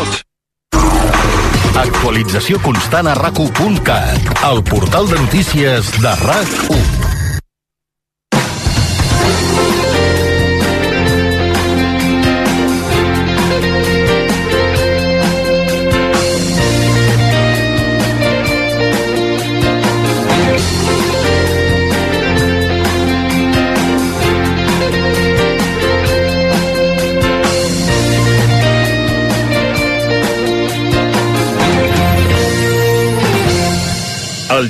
[0.00, 0.20] Out.
[1.80, 3.40] Actualització constant a rac
[4.48, 7.09] el portal de notícies de RAC1.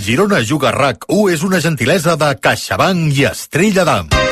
[0.01, 4.30] Girona Juga RAC1 és una gentilesa de CaixaBank i Estrella d'Am.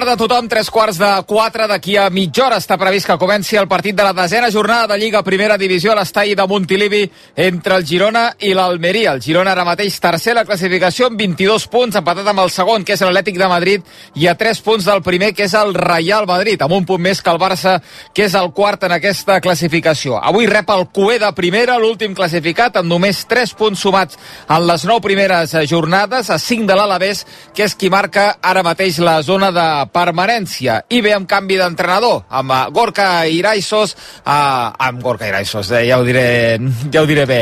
[0.00, 1.66] Tarda a tothom, tres quarts de quatre.
[1.68, 4.96] D'aquí a mitja hora està previst que comenci el partit de la desena jornada de
[4.96, 7.02] Lliga Primera Divisió a l'estall de Montilivi
[7.36, 9.12] entre el Girona i l'Almeria.
[9.12, 12.94] El Girona ara mateix tercer la classificació amb 22 punts, empatat amb el segon, que
[12.96, 16.64] és l'Atlètic de Madrid, i a 3 punts del primer, que és el Real Madrid,
[16.64, 17.76] amb un punt més que el Barça,
[18.14, 20.16] que és el quart en aquesta classificació.
[20.16, 24.16] Avui rep el Cué de primera, l'últim classificat, amb només 3 punts sumats
[24.48, 29.02] en les 9 primeres jornades, a 5 de l'Alavés, que és qui marca ara mateix
[29.04, 30.80] la zona de permanència.
[30.90, 35.98] I bé, amb canvi d'entrenador, amb uh, Gorka Iraisos, uh, amb Gorka Iraisos, eh, ja,
[36.00, 36.58] ho diré,
[36.92, 37.40] ja ho diré bé,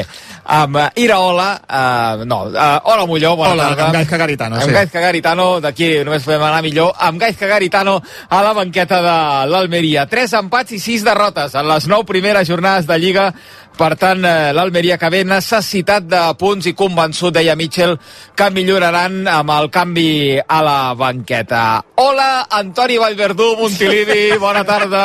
[0.59, 3.87] amb uh, Iraola, uh, no, uh, hola Molló, bona hola, tarda.
[3.87, 4.77] amb Gaizka Garitano, amb sí.
[4.79, 9.17] Gaizka Garitano, d'aquí només podem anar millor, amb Gaizka Garitano a la banqueta de
[9.53, 10.09] l'Almeria.
[10.09, 13.31] Tres empats i sis derrotes en les nou primeres jornades de Lliga
[13.79, 17.95] per tant, eh, l'Almeria que ve necessitat de punts i convençut, deia Mitchell,
[18.35, 20.11] que milloraran amb el canvi
[20.43, 21.63] a la banqueta.
[22.03, 25.05] Hola, Antoni Vallverdú, Montilivi, bona tarda.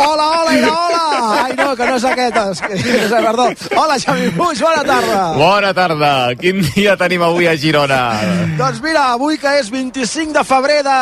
[0.00, 1.04] Hola, hola, i hola!
[1.44, 3.48] Ai, no, que no és aquest, és, perdó.
[3.76, 5.22] Hola, Xavi Puig, bona tarda.
[5.38, 6.12] Bona tarda.
[6.40, 8.00] Quin dia tenim avui a Girona?
[8.60, 10.98] Doncs mira, avui que és 25 de febrer de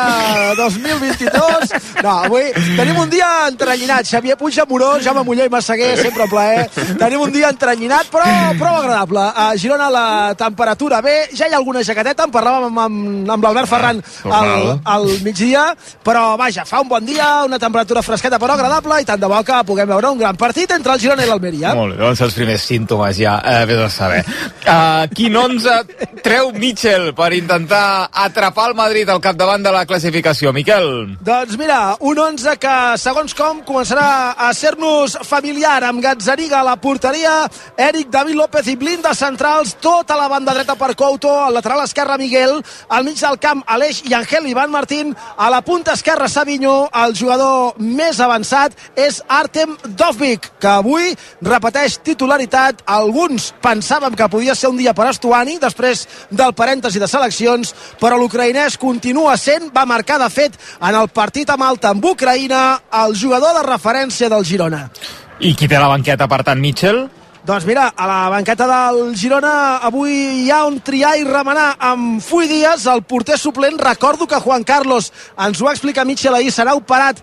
[0.59, 4.07] 2022, no, avui tenim un dia entrenyinat.
[4.09, 6.68] Xavier Puig, Amorós, Jaume Moller i Massaguer, sempre un plaer
[6.99, 8.25] Tenim un dia entrenyinat, però
[8.59, 9.25] prou agradable.
[9.35, 10.05] A Girona la
[10.37, 14.79] temperatura bé, ja hi ha alguna jaqueteta, en parlàvem amb, amb, amb l'Albert Ferran al,
[14.83, 15.69] al migdia,
[16.05, 19.41] però vaja, fa un bon dia, una temperatura fresqueta però agradable, i tant de bo
[19.45, 21.73] que puguem veure un gran partit entre el Girona i l'Almeria.
[21.77, 24.23] Molt bé, doncs els primers símptomes ja, eh, bé de saber.
[24.63, 30.53] Uh, quin 11 treu Mitchell per intentar atrapar el Madrid al capdavant de la classificació,
[30.55, 31.17] Miquel?
[31.25, 36.75] Doncs mira, un 11 que, segons com, començarà a ser-nos familiar amb Gazzariga a la
[36.75, 41.83] porteria, Eric David López i Blinda centrals, tota la banda dreta per Couto, al lateral
[41.85, 42.57] esquerre Miguel,
[42.89, 47.15] al mig del camp Aleix i Angel Ivan Martín, a la punta esquerra Savinho, el
[47.15, 52.83] jugador més avançat és Artem Dovvik, que avui repeteix titularitat.
[52.85, 58.19] Alguns pensàvem que podia ser un dia per Estuani, després del parèntesi de seleccions, però
[58.19, 63.15] l'ucraïnès continua sent, va marcar de fet en el partit a Malta amb Ucraïna, el
[63.15, 64.89] jugador de referència del Girona.
[65.39, 67.05] I qui té la banqueta, per tant, Mitchell?
[67.47, 70.11] Doncs mira, a la banqueta del Girona avui
[70.43, 73.77] hi ha un triar i remenar amb Fui Díaz, el porter suplent.
[73.79, 75.07] Recordo que Juan Carlos
[75.39, 77.21] ens ho va explicar Mitchell ahir, serà operat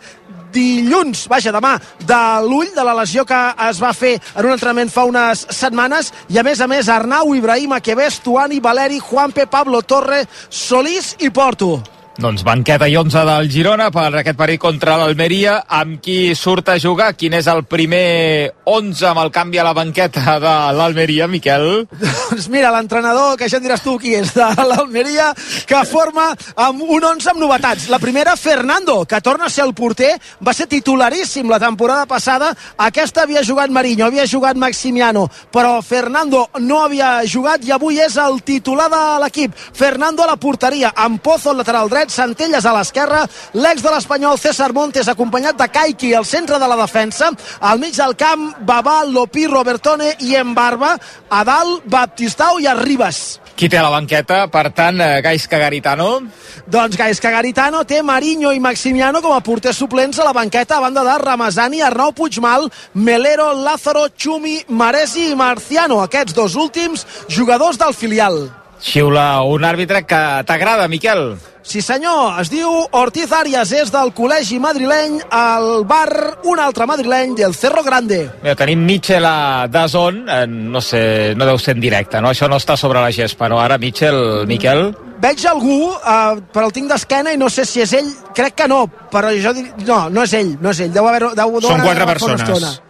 [0.56, 1.74] dilluns, vaja, demà,
[2.08, 6.08] de l'ull, de la lesió que es va fer en un entrenament fa unes setmanes,
[6.32, 11.28] i a més a més Arnau, Ibrahim, Aquebés, Tuani, Valeri, Juanpe, Pablo Torre, Solís i
[11.28, 11.82] Porto.
[12.16, 15.58] Doncs banqueta i 11 del Girona per aquest partit contra l'Almeria.
[15.68, 17.10] Amb qui surt a jugar?
[17.12, 21.84] Quin és el primer 11 amb el canvi a la banqueta de l'Almeria, Miquel?
[21.92, 25.26] Doncs mira, l'entrenador, que ja diràs tu qui és, de l'Almeria,
[25.68, 27.90] que forma amb un 11 amb novetats.
[27.92, 32.48] La primera, Fernando, que torna a ser el porter, va ser titularíssim la temporada passada.
[32.86, 38.16] Aquesta havia jugat Marinho, havia jugat Maximiano, però Fernando no havia jugat i avui és
[38.16, 39.52] el titular de l'equip.
[39.76, 43.24] Fernando a la porteria, amb Pozo al lateral dret, Centelles a l'esquerra,
[43.54, 47.30] l'ex de l'Espanyol César Montes acompanyat de Kaiki al centre de la defensa,
[47.60, 50.96] al mig del camp Babal, Lopí, Robertone i Embarba,
[51.30, 53.40] a dalt Baptistau i Arribas.
[53.56, 56.20] Qui té la banqueta, per tant, eh, Gaisca Garitano?
[56.66, 60.80] Doncs Gaisca Garitano té Marinho i Maximiano com a porters suplents a la banqueta a
[60.80, 66.02] banda de Ramazani, Arnau Puigmal, Melero, Lázaro, Chumi, Maresi i Marciano.
[66.02, 68.65] Aquests dos últims jugadors del filial.
[68.86, 71.34] Xiula un àrbitre que t'agrada, Miquel.
[71.66, 77.34] Sí senyor, es diu Ortiz Arias, és del col·legi madrileny, al bar un altre madrileny
[77.34, 78.20] del Cerro Grande.
[78.44, 82.30] Mira, tenim Mitchell a Dazón, eh, no sé, no deu ser en directe, no?
[82.30, 83.58] Això no està sobre la gespa, no?
[83.58, 84.92] Ara, Mitchell, Miquel...
[85.16, 88.70] Veig algú, eh, però el tinc d'esquena i no sé si és ell, crec que
[88.70, 89.66] no, però jo dir...
[89.88, 92.82] no, no és ell, no és ell, deu haver deu, Són quatre persones.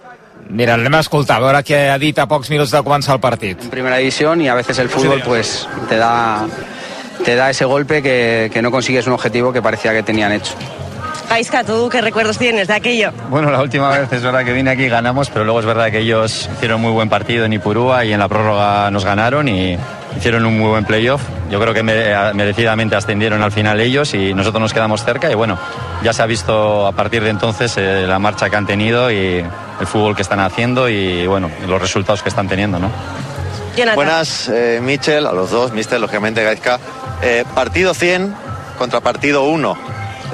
[0.48, 3.20] Mira, anem a escoltar, a veure què ha dit a pocs minuts de començar el
[3.20, 3.60] partit.
[3.64, 6.46] En primera división y a veces el fútbol pues te da
[7.24, 10.52] te da ese golpe que, que no consigues un objetivo que parecía que tenían hecho.
[11.28, 13.10] Gaisca, ¿tú qué recuerdos tienes de aquello?
[13.30, 15.90] Bueno, la última vez es verdad que vine aquí y ganamos, pero luego es verdad
[15.90, 19.76] que ellos hicieron muy buen partido en Ipurúa y en la prórroga nos ganaron y
[20.16, 21.22] hicieron un muy buen playoff.
[21.50, 25.34] Yo creo que mere- merecidamente ascendieron al final ellos y nosotros nos quedamos cerca y
[25.34, 25.58] bueno,
[26.04, 29.44] ya se ha visto a partir de entonces eh, la marcha que han tenido y
[29.80, 32.90] el fútbol que están haciendo y bueno, los resultados que están teniendo, ¿no?
[33.76, 33.94] Jonathan.
[33.94, 36.78] Buenas, eh, Michel, a los dos, Mister, lógicamente, Gaizka.
[37.22, 38.34] Eh, partido 100
[38.78, 39.76] contra partido 1.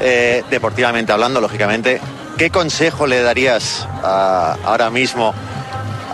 [0.01, 2.01] Eh, deportivamente hablando, lógicamente,
[2.39, 5.35] ¿qué consejo le darías a- ahora mismo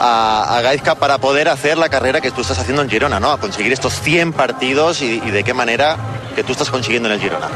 [0.00, 3.30] a, a Gaizka para poder hacer la carrera que tú estás haciendo en Girona, ¿no?
[3.30, 5.96] A conseguir estos 100 partidos y, y de qué manera
[6.34, 7.48] que tú estás consiguiendo en el Girona.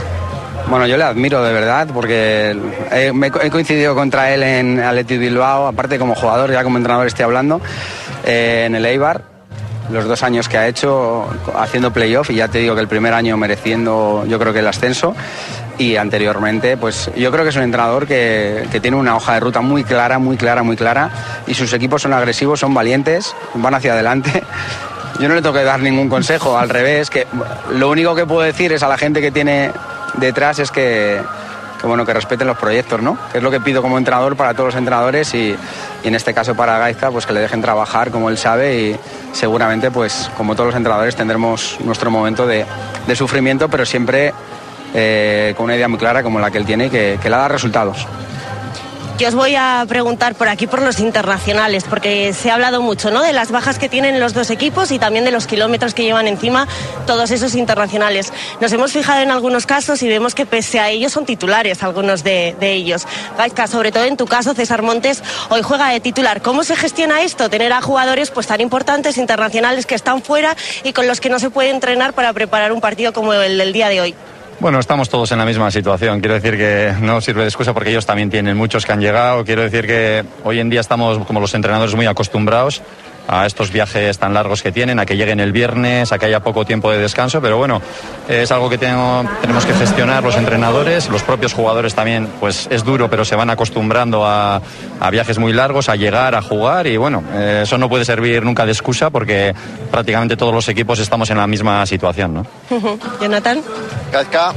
[0.68, 2.56] Bueno, yo le admiro de verdad porque
[2.90, 7.06] he, me he coincidido contra él en Athletic Bilbao, aparte como jugador, ya como entrenador
[7.06, 7.60] estoy hablando,
[8.24, 9.22] eh, en el Eibar,
[9.90, 13.12] los dos años que ha hecho haciendo playoff y ya te digo que el primer
[13.12, 15.14] año mereciendo yo creo que el ascenso
[15.78, 19.40] y anteriormente pues yo creo que es un entrenador que, que tiene una hoja de
[19.40, 21.10] ruta muy clara, muy clara, muy clara
[21.46, 24.42] y sus equipos son agresivos, son valientes, van hacia adelante.
[25.20, 27.26] Yo no le tengo que dar ningún consejo, al revés, que
[27.74, 29.70] lo único que puedo decir es a la gente que tiene
[30.14, 31.20] detrás es que,
[31.82, 33.18] bueno, que respeten los proyectos, ¿no?
[33.30, 35.56] Que es lo que pido como entrenador para todos los entrenadores y,
[36.02, 38.96] en este caso para Gaizka, pues que le dejen trabajar como él sabe y
[39.32, 42.66] seguramente, pues como todos los entrenadores, tendremos nuestro momento de,
[43.06, 44.32] de sufrimiento, pero siempre
[44.94, 47.36] eh, con una idea muy clara como la que él tiene y que, que le
[47.36, 48.06] da resultados.
[49.22, 53.12] Yo os voy a preguntar por aquí por los internacionales, porque se ha hablado mucho
[53.12, 53.22] ¿no?
[53.22, 56.26] de las bajas que tienen los dos equipos y también de los kilómetros que llevan
[56.26, 56.66] encima
[57.06, 58.32] todos esos internacionales.
[58.60, 62.24] Nos hemos fijado en algunos casos y vemos que pese a ellos son titulares algunos
[62.24, 63.06] de, de ellos.
[63.38, 66.42] Gaizka, sobre todo en tu caso, César Montes, hoy juega de titular.
[66.42, 67.48] ¿Cómo se gestiona esto?
[67.48, 71.38] Tener a jugadores pues tan importantes, internacionales, que están fuera y con los que no
[71.38, 74.16] se puede entrenar para preparar un partido como el del día de hoy.
[74.62, 76.20] Bueno, estamos todos en la misma situación.
[76.20, 79.44] Quiero decir que no sirve de excusa porque ellos también tienen muchos que han llegado.
[79.44, 82.80] Quiero decir que hoy en día estamos, como los entrenadores, muy acostumbrados
[83.28, 86.40] a estos viajes tan largos que tienen, a que lleguen el viernes, a que haya
[86.40, 87.80] poco tiempo de descanso, pero bueno,
[88.28, 92.84] es algo que tengo- tenemos que gestionar los entrenadores, los propios jugadores también, pues es
[92.84, 94.60] duro, pero se van acostumbrando a,
[95.00, 98.44] a viajes muy largos, a llegar, a jugar y bueno, eh, eso no puede servir
[98.44, 99.54] nunca de excusa porque
[99.90, 102.46] prácticamente todos los equipos estamos en la misma situación, ¿no?
[103.20, 103.62] Jonathan.
[104.12, 104.52] Gaizka,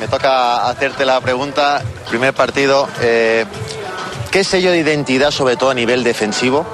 [0.00, 1.82] me toca hacerte la pregunta.
[2.08, 3.44] Primer partido, eh,
[4.30, 6.66] ¿qué sello de identidad, sobre todo a nivel defensivo?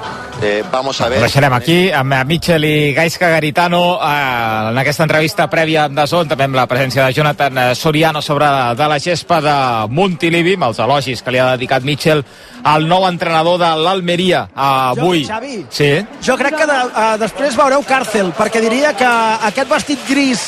[0.42, 1.18] Eh, vamos a ver.
[1.18, 5.96] Ho deixarem aquí amb eh, Mitchell i Gaisca Garitano eh, en aquesta entrevista prèvia amb
[5.96, 9.54] Dazón, també amb la presència de Jonathan eh, Soriano sobre de la gespa de
[9.94, 12.24] Montilivi, amb els elogis que li ha dedicat Mitchell
[12.64, 15.22] al nou entrenador de l'Almeria avui.
[15.24, 15.64] Jo, Xavi.
[15.70, 15.90] Sí.
[16.22, 19.08] Jo crec que de, uh, després veureu Càrcel, perquè diria que
[19.48, 20.44] aquest vestit gris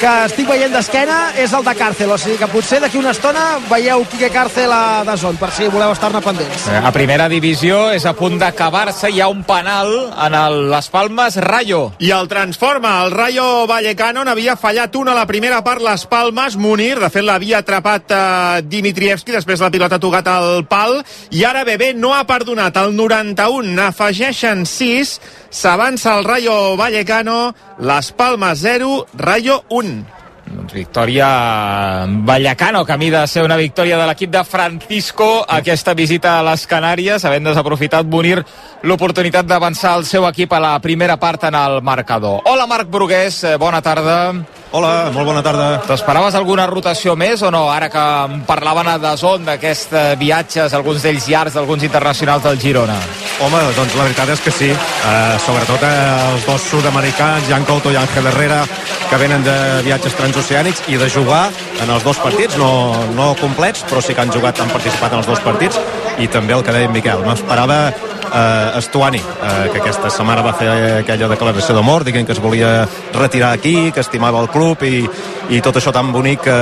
[0.00, 3.46] que estic veient d'esquena és el de Càrcel, o sigui que potser d'aquí una estona
[3.70, 6.68] veieu Quique Càrcel a Dazón, per si voleu estar-ne pendents.
[6.70, 9.90] Eh, A primera divisió és a punt d'acabar-se, hi ha un penal
[10.26, 11.92] en el Les Palmes Rayo.
[11.98, 13.04] I el transforma.
[13.04, 16.56] El Rayo Vallecano n'havia fallat una a la primera part les Palmes.
[16.56, 21.00] Munir, de fet, l'havia atrapat eh, Dimitrievski, després la pilota ha tocat al pal.
[21.30, 22.76] I ara Bebé no ha perdonat.
[22.80, 25.18] El 91 n'afegeixen 6.
[25.50, 27.54] S'avança el Rayo Vallecano.
[27.78, 30.17] Les Palmes 0, Rayo 1.
[30.48, 36.44] Doncs victòria Vallacano, camí de ser una victòria de l'equip de Francisco aquesta visita a
[36.46, 38.38] les Canàries, havent desaprofitat Bonir
[38.82, 42.40] l'oportunitat d'avançar el seu equip a la primera part en el marcador.
[42.46, 44.32] Hola Marc Brugués, eh, bona tarda.
[44.68, 45.78] Hola, molt bona tarda.
[45.88, 47.62] T'esperaves alguna rotació més o no?
[47.72, 52.60] Ara que em parlaven a Dazón d'aquests eh, viatges, alguns d'ells llargs, d'alguns internacionals del
[52.60, 52.98] Girona.
[53.40, 54.68] Home, doncs la veritat és que sí.
[54.68, 55.94] Uh, sobretot eh,
[56.34, 58.60] els dos sud-americans, Jan Couto i Ángel Herrera,
[59.08, 59.56] que venen de
[59.88, 61.46] viatges transoceànics i de jugar
[61.80, 65.22] en els dos partits, no, no complets, però sí que han jugat, han participat en
[65.22, 65.80] els dos partits,
[66.20, 67.24] i també el que deia en Miquel.
[67.24, 67.86] M'esperava
[68.34, 70.68] eh, Estuani, eh, que aquesta setmana va fer
[71.00, 75.02] aquella declaració d'amor, dient que es volia retirar aquí, que estimava el club i,
[75.50, 76.60] i tot això tan bonic que,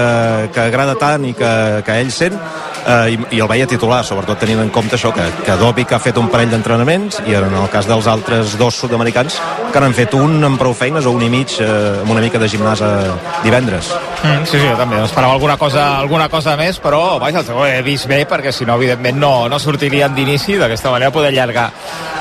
[0.55, 1.53] que agrada tant i que,
[1.87, 2.39] que ell sent
[2.87, 6.01] eh, i, i el veia titular, sobretot tenint en compte això, que, que Dobic ha
[6.03, 9.41] fet un parell d'entrenaments i en el cas dels altres dos sud-americans
[9.73, 11.69] que n'han fet un amb prou feines o un i mig eh,
[12.03, 13.13] amb una mica de gimnàs eh,
[13.45, 13.91] divendres.
[14.23, 17.81] Mm, sí, sí, jo també esperava alguna cosa, alguna cosa més, però vaja, ho he
[17.87, 21.71] vist bé perquè si no, evidentment, no, no sortirien d'inici d'aquesta manera poder allargar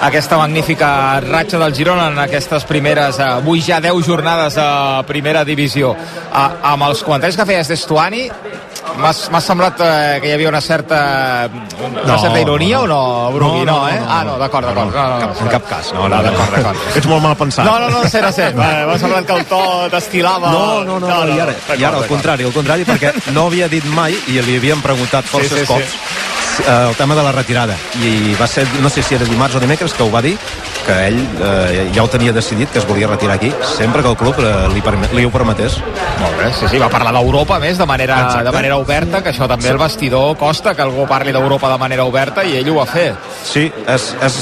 [0.05, 5.45] aquesta magnífica ratxa del Girona en aquestes primeres, eh, avui ja 10 jornades a primera
[5.45, 5.95] divisió.
[6.31, 8.27] A, amb els comentaris que feies d'Estuani,
[8.99, 11.49] m'ha semblat eh, que hi havia una certa
[11.85, 12.83] una No, certa ironia no.
[12.83, 13.65] o no, Brugui?
[13.65, 13.99] No, no, eh?
[13.99, 14.11] no, no.
[14.11, 14.93] Ah, no, d'acord, d'acord.
[14.95, 16.23] No, no, no, En cap cas, no, no, no, no.
[16.29, 16.97] d'acord, d'acord.
[16.97, 17.65] Ets molt mal pensat.
[17.65, 18.49] No, no, no, sé, no sé.
[18.59, 19.61] M'ha semblat que el to
[19.91, 20.51] t'estilava...
[20.51, 23.67] No, no, no, no, i ara, i ara al contrari, al contrari, perquè no havia
[23.71, 25.71] dit mai, i li havíem preguntat forces sí, sí.
[25.73, 25.97] cops,
[26.59, 27.75] eh, el tema de la retirada.
[28.01, 30.35] I va ser, no sé si era dimarts o dimecres, que ho va dir,
[30.85, 34.17] que ell eh, ja ho tenia decidit, que es volia retirar aquí, sempre que el
[34.17, 35.77] club eh, li, perme, li ho permetés.
[36.21, 38.47] Molt bé, sí, sí, va parlar d'Europa, més, de manera, Exacte.
[38.49, 42.05] de manera oberta, que això també el vestidor costa que algú parli d'Europa de manera
[42.05, 43.09] oberta i ell ho va fer.
[43.43, 44.41] Sí, és, és,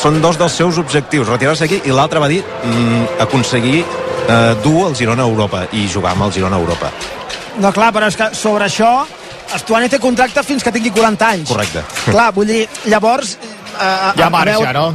[0.00, 4.88] són dos dels seus objectius, retirar-se aquí, i l'altre va dir mm, aconseguir eh, dur
[4.88, 6.92] el Girona a Europa i jugar amb el Girona a Europa.
[7.60, 9.02] No, clar, però és que sobre això
[9.56, 11.50] Estuani té contracte fins que tingui 40 anys.
[11.52, 11.84] Correcte.
[12.08, 13.36] Clar, vull dir, llavors...
[13.72, 14.94] Eh, Ja a marxa, veure- no?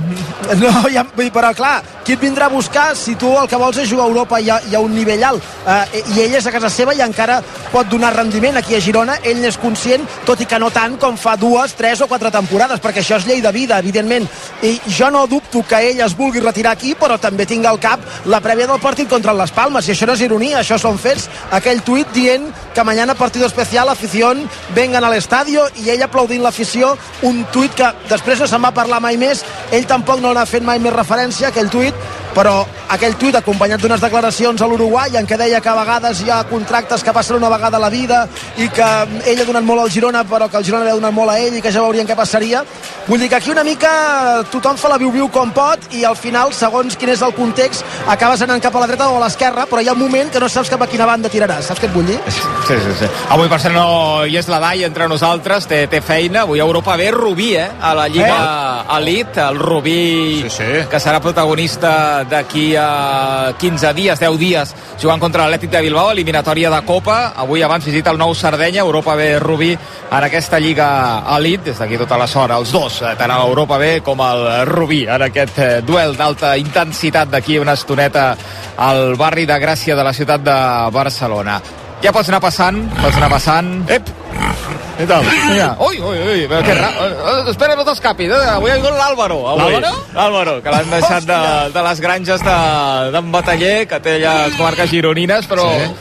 [0.61, 3.57] No, ja, vull dir, però clar, qui et vindrà a buscar si tu el que
[3.59, 5.43] vols és jugar a Europa i a, i a un nivell alt?
[5.67, 7.41] Eh, I ell és a casa seva i encara
[7.73, 11.17] pot donar rendiment aquí a Girona, ell n'és conscient, tot i que no tant com
[11.19, 14.27] fa dues, tres o quatre temporades, perquè això és llei de vida, evidentment.
[14.63, 17.99] I jo no dubto que ell es vulgui retirar aquí, però també tinc al cap
[18.25, 21.27] la prèvia del partit contra les Palmes, i això no és ironia, això són fets.
[21.51, 26.95] Aquell tuit dient que mañana partido especial, afición, vengan al estadio, i ell aplaudint l'afició,
[27.27, 30.65] un tuit que després no se'n va parlar mai més, ell tampoc no n'ha fet
[30.65, 31.95] mai més referència, aquell tuit,
[32.37, 32.53] però
[32.93, 36.43] aquell tuit acompanyat d'unes declaracions a l'Uruguai en què deia que a vegades hi ha
[36.49, 38.27] contractes que passen una vegada a la vida
[38.61, 38.89] i que
[39.31, 41.39] ell ha donat molt al Girona però que el Girona li ha donat molt a
[41.41, 42.61] ell i que ja veurien què passaria
[43.07, 43.89] vull dir que aquí una mica
[44.53, 48.45] tothom fa la viu-viu com pot i al final segons quin és el context acabes
[48.45, 50.49] anant cap a la dreta o a l'esquerra però hi ha un moment que no
[50.49, 52.19] saps cap a quina banda tiraràs saps què et vull dir?
[52.67, 53.07] Sí, sí, sí.
[53.33, 56.41] Avui, per cert, no hi és la Dai entre nosaltres, té, té feina.
[56.43, 57.67] Avui a Europa ve Rubí, eh?
[57.79, 58.97] A la Lliga eh?
[58.97, 60.69] Elite, el Rubí, Sí, sí.
[60.91, 66.71] que serà protagonista d'aquí a 15 dies, 10 dies, jugant contra l'Atlètic de Bilbao, eliminatòria
[66.73, 67.33] de Copa.
[67.35, 71.71] Avui abans visita el nou Sardenya, Europa ve Rubí en aquesta Lliga Elite.
[71.71, 75.05] Des d'aquí tota la sort, els dos, eh, tant a l'Europa B com al Rubí,
[75.07, 78.35] en aquest eh, duel d'alta intensitat d'aquí una estoneta
[78.77, 80.59] al barri de Gràcia de la ciutat de
[80.91, 81.61] Barcelona.
[82.03, 83.73] Ja pots anar passant, pots anar passant.
[83.89, 84.86] Ep!
[84.97, 85.21] Què tal?
[85.29, 86.87] Mira, ui, ui, ui, que ra...
[86.89, 88.47] eh, eh, Espera, no t'escapis, eh?
[88.55, 89.37] Avui ha vingut l'Àlvaro.
[89.59, 89.91] L'Àlvaro?
[90.15, 91.37] L'Àlvaro, que l'han deixat de,
[91.75, 95.67] de les granges de- d'en Bataller, que té allà les comarques gironines, però...
[95.77, 95.91] Sí.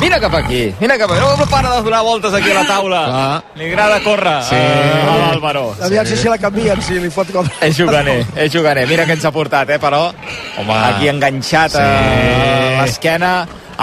[0.00, 1.20] Vine cap aquí, vine cap aquí.
[1.20, 3.04] No, no para de donar voltes aquí a la taula.
[3.06, 3.42] Clar.
[3.56, 4.54] Li agrada córrer Sí.
[4.54, 5.74] eh, a l'Àlvaro.
[5.82, 7.48] Aviam si la canvien, si li fot com...
[7.60, 8.86] És juganer, és juganer.
[8.88, 10.12] Mira què ens ha portat, eh, però.
[10.58, 10.74] Home.
[10.90, 11.78] Aquí enganxat Sí.
[11.78, 13.34] a l'esquena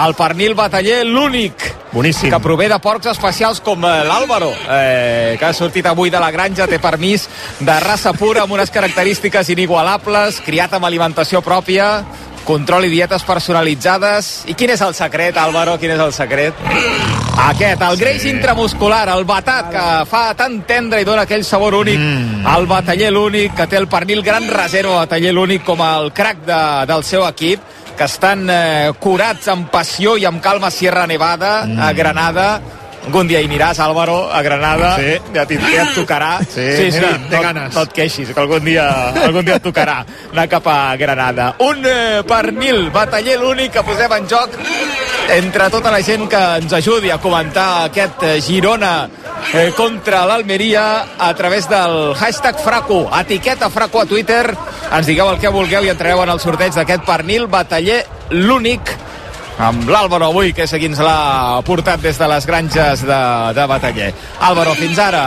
[0.06, 1.52] el pernil bataller, l'únic
[1.92, 2.30] Boníssim.
[2.30, 6.30] que prové de porcs especials com eh, l'Àlvaro, eh, que ha sortit avui de la
[6.30, 7.28] granja, té permís
[7.60, 12.02] de raça pura amb unes característiques inigualables, criat amb alimentació pròpia,
[12.46, 14.32] control i dietes personalitzades.
[14.50, 15.78] I quin és el secret, Álvaro?
[15.80, 16.58] Quin és el secret?
[17.42, 21.98] Aquest, el greix intramuscular, el batat, que fa tan tendre i dona aquell sabor únic.
[21.98, 22.42] Mm.
[22.54, 26.60] El bataller l'únic, que té el pernil gran reserva, bataller l'únic com el crack de,
[26.90, 27.64] del seu equip,
[27.96, 31.80] que estan eh, curats amb passió i amb calma a Sierra Nevada, mm.
[31.80, 32.48] a Granada,
[33.02, 34.92] Algun dia hi aniràs, Álvaro, a Granada.
[35.00, 35.16] Sí.
[35.34, 36.30] Ja, ja et tocarà.
[36.46, 37.74] Sí, mira, té no, ganes.
[37.74, 38.86] No et queixis, que algun dia,
[39.24, 39.98] algun dia et tocarà
[40.30, 41.48] anar cap a Granada.
[41.66, 44.54] Un eh, pernil, bataller l'únic que posem en joc
[45.34, 48.94] entre tota la gent que ens ajudi a comentar aquest eh, Girona
[49.50, 54.44] eh, contra l'Almeria a través del hashtag Fraco, etiqueta Fraco a Twitter.
[54.92, 58.94] Ens digueu el que vulgueu i entrareu en el sorteig d'aquest pernil bataller l'únic
[59.58, 63.20] amb l'Àlvaro avui, que és qui ens l'ha portat des de les granges de,
[63.56, 64.12] de Bataller.
[64.40, 65.24] Àlvaro, fins ara.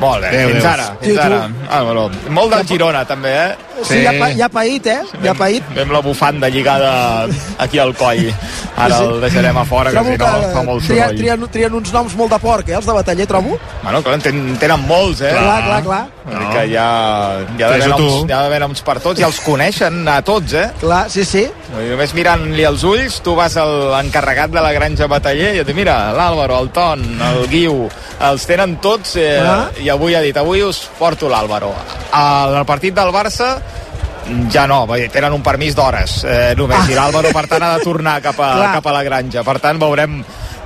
[0.00, 1.40] Molt bé, Adéu, fins ara, fins ara.
[1.76, 3.69] Álvaro, molt del Girona, també, eh?
[3.84, 5.00] Sí, ja, pa, ja paït, eh?
[5.24, 5.64] Ja paït.
[5.76, 7.26] Vam la bufanda lligada
[7.58, 8.30] aquí al coll.
[8.76, 9.04] Ara Sí.
[9.04, 11.16] el deixarem a fora, que Trobo si no fa molt trien, soroll.
[11.18, 13.58] trien, trien uns noms molt de porc, eh, els de bataller, trobo.
[13.82, 15.30] Bueno, clar, en ten, tenen molts, eh?
[15.32, 16.06] Clar, clar, clar.
[16.30, 19.24] Dir que hi ha, hi ha d'haver noms, hi ha d'haver noms per tots i
[19.26, 20.70] els coneixen a tots, eh?
[20.80, 21.42] Clar, sí, sí.
[21.76, 25.66] Dir, Només mirant-li els ulls, tu vas a l'encarregat de la granja bataller i et
[25.66, 27.88] diu, mira, l'Àlvaro, el Ton, el Guiu,
[28.20, 29.68] els tenen tots eh, Ah.
[29.80, 31.72] i avui ha dit, avui us porto l'Àlvaro.
[32.12, 33.58] Al al partit del Barça
[34.52, 38.20] ja no, tenen un permís d'hores eh, només, i l'Àlvaro per tant ha de tornar
[38.22, 38.72] cap a, Clar.
[38.78, 40.20] cap a la granja per tant veurem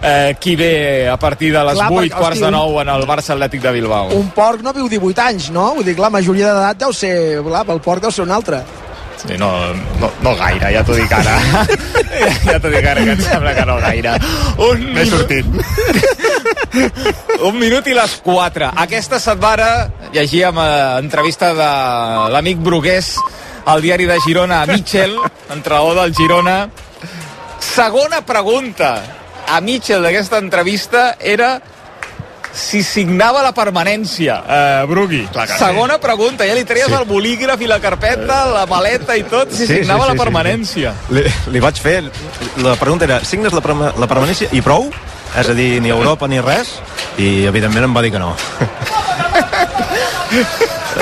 [0.05, 2.95] eh, qui ve a partir de les Clar, 8, perquè, quarts hosti, de 9 en
[2.95, 4.13] el Barça Atlètic de Bilbao.
[4.19, 5.71] Un porc no viu 18 anys, no?
[5.79, 7.15] Vull dir, la majoria d'edat deu ser...
[7.47, 8.61] Clar, el porc deu ser un altre.
[9.25, 9.51] Sí, no,
[10.01, 11.39] no, no gaire, ja t'ho dic ara.
[12.51, 14.19] ja t'ho dic ara, que em sembla que no gaire.
[14.67, 15.49] Un M'he sortit.
[17.49, 18.71] Un minut i les 4.
[18.85, 20.69] Aquesta setmana llegíem eh,
[21.01, 21.71] entrevista de
[22.35, 23.15] l'amic Brugués
[23.65, 25.17] al diari de Girona a Mitchell,
[25.49, 26.59] entrenador del Girona.
[27.65, 28.99] Segona pregunta
[29.49, 31.57] a Mitchell d'aquesta entrevista era
[32.55, 35.25] si signava la permanència, eh, Brugui.
[35.33, 35.65] Clar que sí.
[35.65, 36.95] Segona pregunta, ja li treies Sí.
[36.95, 40.93] el bolígraf i la carpeta, la maleta i tot, si signava la permanència.
[41.11, 42.05] Li, li vaig fer...
[42.63, 44.87] La pregunta era, signes la, perma- la permanència i prou?
[45.35, 46.77] És a dir, ni Europa ni res?
[47.19, 48.37] I, evidentment, em va dir que no.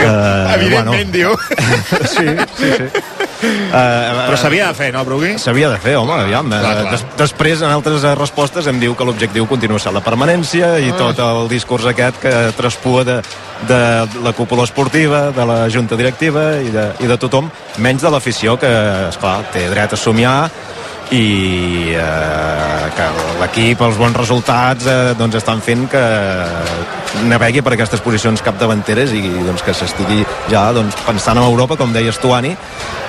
[0.01, 1.35] uh, Evidentment, diu.
[2.15, 3.03] sí, sí, sí.
[3.43, 5.33] Uh, Però s'havia de fer, no, Brugui?
[5.41, 6.49] S'havia de fer, home, aviam.
[6.51, 6.93] Clar, Clar, clar.
[6.93, 10.93] Des, després, en altres eh, respostes, em diu que l'objectiu continua sent la permanència i
[10.99, 13.19] tot el discurs aquest que traspua de,
[13.69, 13.81] de
[14.23, 17.51] la cúpula esportiva, de la junta directiva i de, i de tothom,
[17.83, 18.71] menys de l'afició que,
[19.09, 20.37] esclar, té dret a somiar
[21.13, 23.09] i eh, que
[23.41, 26.03] l'equip, els bons resultats eh, doncs estan fent que
[27.29, 31.93] navegui per aquestes posicions capdavanteres i doncs, que s'estigui ja doncs, pensant en Europa, com
[31.93, 32.55] deies tu, Ani,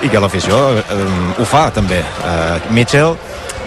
[0.04, 0.98] i que l'afició eh,
[1.38, 2.02] ho fa també.
[2.04, 3.16] Eh, Mitchell,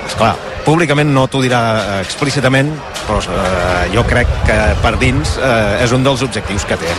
[0.06, 0.36] esclar,
[0.68, 2.70] públicament no t'ho dirà eh, explícitament,
[3.08, 6.94] però eh, jo crec que per dins eh, és un dels objectius que té.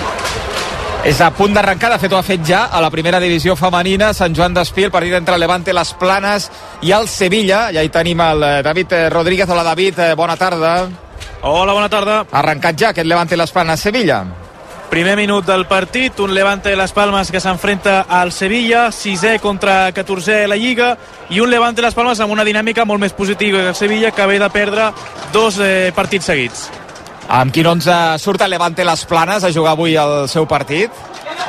[1.07, 4.11] És a punt d'arrencar, de fet ho ha fet ja a la primera divisió femenina,
[4.12, 6.49] Sant Joan d'Espí, el partit entre el Levante, les Planes
[6.83, 7.69] i el Sevilla.
[7.73, 9.49] Ja hi tenim el eh, David eh, Rodríguez.
[9.49, 10.73] Hola David, eh, bona tarda.
[11.43, 12.25] Hola, bona tarda.
[12.31, 14.25] Ha arrencat ja aquest Levante, les Planes, Sevilla.
[14.90, 19.93] Primer minut del partit, un Levante de les Palmes que s'enfrenta al Sevilla, sisè contra
[19.93, 20.97] 14è a la Lliga,
[21.28, 24.11] i un Levante de les Palmes amb una dinàmica molt més positiva que el Sevilla,
[24.11, 24.90] que ve de perdre
[25.33, 26.69] dos eh, partits seguits.
[27.28, 30.88] Amb quin 11 surt el Levante les Planes a jugar avui el seu partit?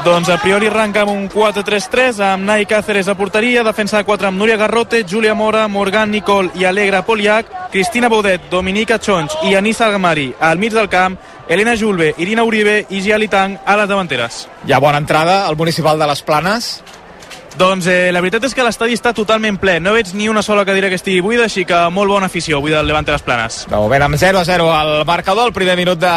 [0.04, 4.28] Doncs a priori arranca amb un 4-3-3 amb Nai Cáceres a porteria, defensa de 4
[4.28, 9.56] amb Núria Garrote, Júlia Mora, Morgan Nicol i Alegra Poliac, Cristina Baudet, Dominica Chons i
[9.56, 11.16] Anissa Algamari al mig del camp,
[11.48, 14.48] Elena Julve, Irina Uribe i Giali Tang a les davanteres.
[14.68, 16.74] Hi ha bona entrada al municipal de les Planes.
[17.58, 19.80] Doncs eh, la veritat és que l'estadi està totalment ple.
[19.82, 22.72] No veig ni una sola cadira que estigui buida, així que molt bona afició avui
[22.72, 23.64] del Levante les Planes.
[23.70, 26.14] De moment amb 0 a 0 al marcador, el primer minut de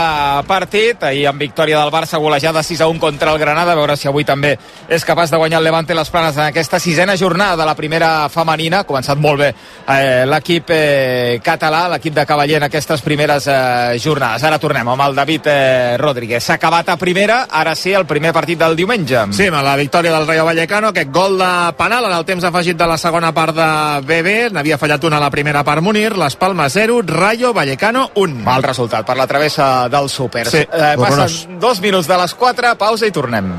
[0.47, 3.97] partit, ahir amb victòria del Barça golejada 6 a 1 contra el Granada, a veure
[3.97, 4.57] si avui també
[4.89, 8.29] és capaç de guanyar el Levante les Planes en aquesta sisena jornada de la primera
[8.29, 13.49] femenina, ha començat molt bé eh, l'equip eh, català, l'equip de Cavaller en aquestes primeres
[13.49, 14.45] eh, jornades.
[14.45, 16.45] Ara tornem amb el David eh, Rodríguez.
[16.45, 19.27] S'ha acabat a primera, ara sí, el primer partit del diumenge.
[19.35, 22.77] Sí, amb la victòria del Rayo Vallecano, aquest gol de penal en el temps afegit
[22.79, 23.69] de la segona part de
[24.09, 28.45] BB, n'havia fallat una a la primera part Munir, les Palmes 0, Rayo Vallecano 1.
[28.45, 30.47] Mal resultat per la travessa del Súper.
[30.51, 33.53] Sí, eh, passen dos minuts de les 4, pausa i tornem.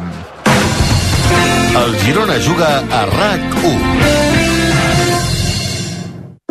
[1.74, 3.80] El Girona juga a RAC1.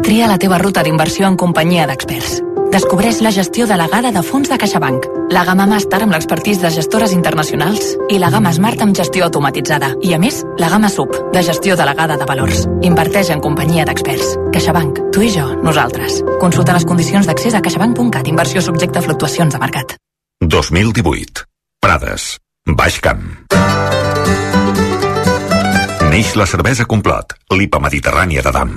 [0.02, 2.40] Tria la teva ruta d'inversió en companyia d'experts.
[2.72, 7.12] Descobreix la gestió delegada de fons de CaixaBank, la gamma Master amb l'expertís de gestores
[7.12, 9.90] internacionals i la gamma Smart amb gestió automatitzada.
[10.00, 12.62] I a més, la gamma SUB, de gestió delegada de valors.
[12.80, 14.38] Inverteix en companyia d'experts.
[14.56, 15.02] CaixaBank.
[15.12, 16.22] Tu i jo, nosaltres.
[16.40, 18.32] Consulta les condicions d'accés a caixabank.cat.
[18.32, 19.92] Inversió subjecte a fluctuacions de mercat.
[20.40, 21.44] 2018.
[21.76, 22.38] Prades.
[22.64, 23.28] Baix Camp.
[26.08, 28.76] Neix la cervesa Complot, l'IPA mediterrània de Dam.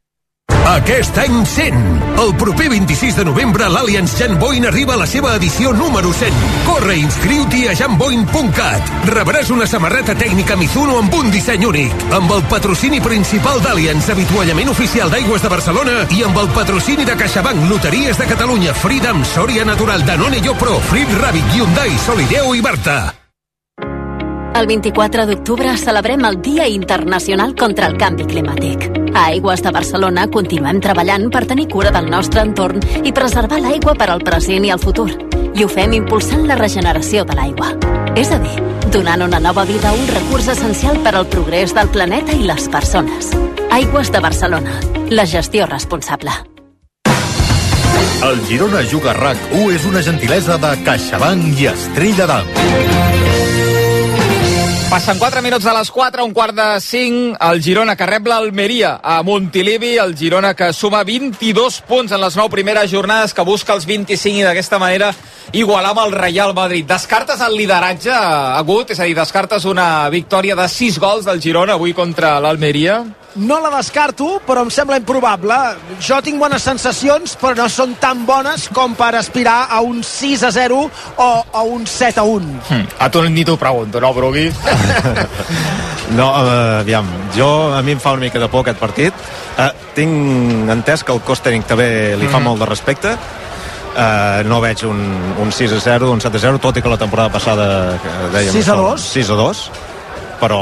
[0.71, 1.77] Aquest any 100.
[2.21, 6.37] El proper 26 de novembre l'Allianz Jan Boyne arriba a la seva edició número 100.
[6.67, 8.91] Corre i inscriu-t'hi a janboyne.cat.
[9.11, 11.95] Rebràs una samarreta tècnica Mizuno amb un disseny únic.
[12.13, 17.17] Amb el patrocini principal d'Allianz, avituallament oficial d'Aigües de Barcelona i amb el patrocini de
[17.17, 23.13] CaixaBank, Loteries de Catalunya, Freedom, Sòria Natural, Danone Pro, Frit Rabbit, Hyundai, Solideo i Barta.
[24.53, 29.00] El 24 d'octubre celebrem el Dia Internacional contra el Canvi Climàtic.
[29.13, 33.95] A Aigües de Barcelona continuem treballant per tenir cura del nostre entorn i preservar l'aigua
[33.99, 35.09] per al present i el futur.
[35.51, 37.73] I ho fem impulsant la regeneració de l'aigua.
[38.15, 38.55] És a dir,
[38.93, 42.69] donant una nova vida a un recurs essencial per al progrés del planeta i les
[42.71, 43.33] persones.
[43.71, 44.79] Aigües de Barcelona.
[45.11, 46.31] La gestió responsable.
[48.21, 53.50] El Girona Juga RAC1 és una gentilesa de CaixaBank i Estrella d'Am.
[54.91, 58.97] Passen 4 minuts de les 4, un quart de 5, el Girona que rep l'Almeria
[58.99, 63.71] a Montilivi, el Girona que suma 22 punts en les 9 primeres jornades, que busca
[63.71, 65.13] els 25 i d'aquesta manera
[65.55, 66.83] igualar amb el Real Madrid.
[66.91, 71.79] Descartes el lideratge agut, és a dir, descartes una victòria de 6 gols del Girona
[71.79, 72.99] avui contra l'Almeria?
[73.35, 75.55] No la descarto, però em sembla improbable.
[76.03, 80.43] Jo tinc bones sensacions, però no són tan bones com per aspirar a un 6
[80.43, 80.79] a 0
[81.15, 82.49] o a un 7 a 1.
[82.69, 84.49] Hm, a tu ni t'ho pregunto, no, Brugui?
[86.19, 89.13] no, uh, aviam, jo, a mi em fa una mica de por aquest partit.
[89.55, 92.49] Uh, tinc entès que el cos tècnic també li fa mm.
[92.49, 93.15] molt de respecte,
[93.91, 95.01] Uh, no veig un,
[95.43, 97.65] un 6 a 0, un 7 a 0, tot i que la temporada passada
[98.31, 99.63] dèiem 6 a 2 6 a 2
[100.41, 100.61] però,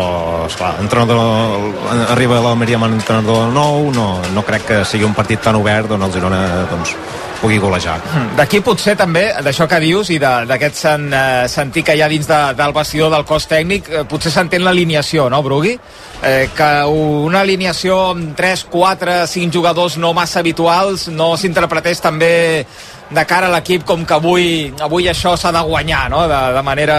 [0.50, 1.72] esclar, entrenador,
[2.12, 6.04] arriba l'Almeria amb entrenador nou, no, no crec que sigui un partit tan obert on
[6.04, 6.96] el Girona doncs,
[7.40, 7.98] pugui golejar.
[8.12, 8.34] Hmm.
[8.36, 12.28] D'aquí potser també, d'això que dius i d'aquest sen, eh, sentir que hi ha dins
[12.28, 15.78] de, del vestidor del cos tècnic, eh, potser s'entén l'alineació, no, Brugui?
[16.22, 22.66] Eh, que una alineació amb 3, 4, 5 jugadors no massa habituals no s'interpretés també
[23.10, 24.50] de cara a l'equip com que avui,
[24.84, 26.26] avui això s'ha de guanyar no?
[26.28, 26.98] de, de manera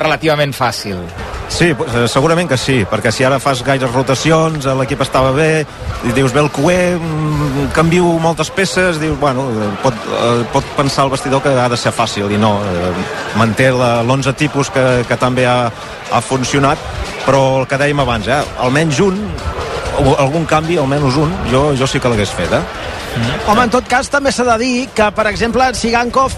[0.00, 1.04] relativament fàcil.
[1.52, 5.66] Sí, eh, segurament que sí, perquè si ara fas gaires rotacions, l'equip estava bé,
[6.08, 10.72] i dius, ve el cué, mm, canvio moltes peces, dius, bueno, eh, pot, eh, pot
[10.76, 12.58] pensar el vestidor que ha de ser fàcil, i no,
[13.38, 15.70] manté l'11 tipus que, que també ha,
[16.10, 16.82] ha funcionat,
[17.26, 19.18] però el que dèiem abans, eh, almenys un,
[20.16, 22.62] algun canvi, almenys un, jo, jo sí que l'hagués fet, eh?
[23.16, 23.48] Mm.
[23.48, 26.34] Home, en tot cas, també s'ha de dir que, per exemple, Sigankov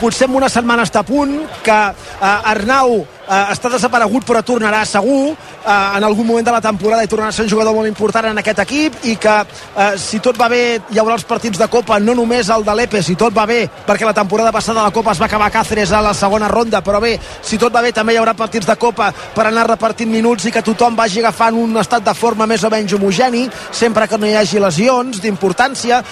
[0.00, 4.84] potser en una setmana està a punt, que eh, Arnau eh, està desaparegut però tornarà
[4.88, 7.88] segur eh, en algun moment de la temporada i tornarà a ser un jugador molt
[7.88, 11.58] important en aquest equip i que eh, si tot va bé hi haurà els partits
[11.60, 14.84] de Copa, no només el de l'Epe, si tot va bé, perquè la temporada passada
[14.84, 17.74] la Copa es va acabar a Cáceres a la segona ronda, però bé, si tot
[17.74, 20.96] va bé també hi haurà partits de Copa per anar repartint minuts i que tothom
[20.96, 24.62] vagi agafant un estat de forma més o menys homogeni, sempre que no hi hagi
[24.62, 26.02] lesions d'importància.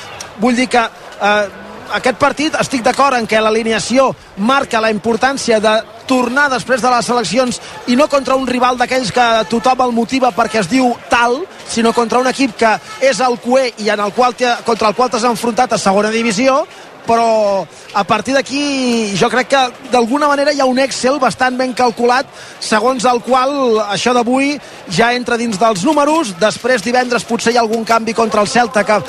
[0.40, 1.61] Vull dir que eh,
[1.96, 4.10] aquest partit estic d'acord en què l'alineació
[4.48, 5.72] marca la importància de
[6.08, 7.60] tornar després de les eleccions
[7.92, 11.92] i no contra un rival d'aquells que tothom el motiva perquè es diu tal, sinó
[11.92, 15.28] contra un equip que és el cué i en el qual contra el qual t'has
[15.28, 16.62] enfrontat a segona divisió
[17.06, 19.62] però a partir d'aquí jo crec que
[19.92, 22.26] d'alguna manera hi ha un Excel bastant ben calculat
[22.60, 24.56] segons el qual això d'avui
[24.88, 28.84] ja entra dins dels números després divendres potser hi ha algun canvi contra el Celta
[28.84, 29.00] que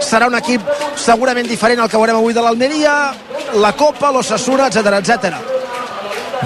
[0.00, 0.62] serà un equip
[0.96, 2.98] segurament diferent al que veurem avui de l'Almeria
[3.54, 5.59] la Copa, l'Ossassuna, etc etc.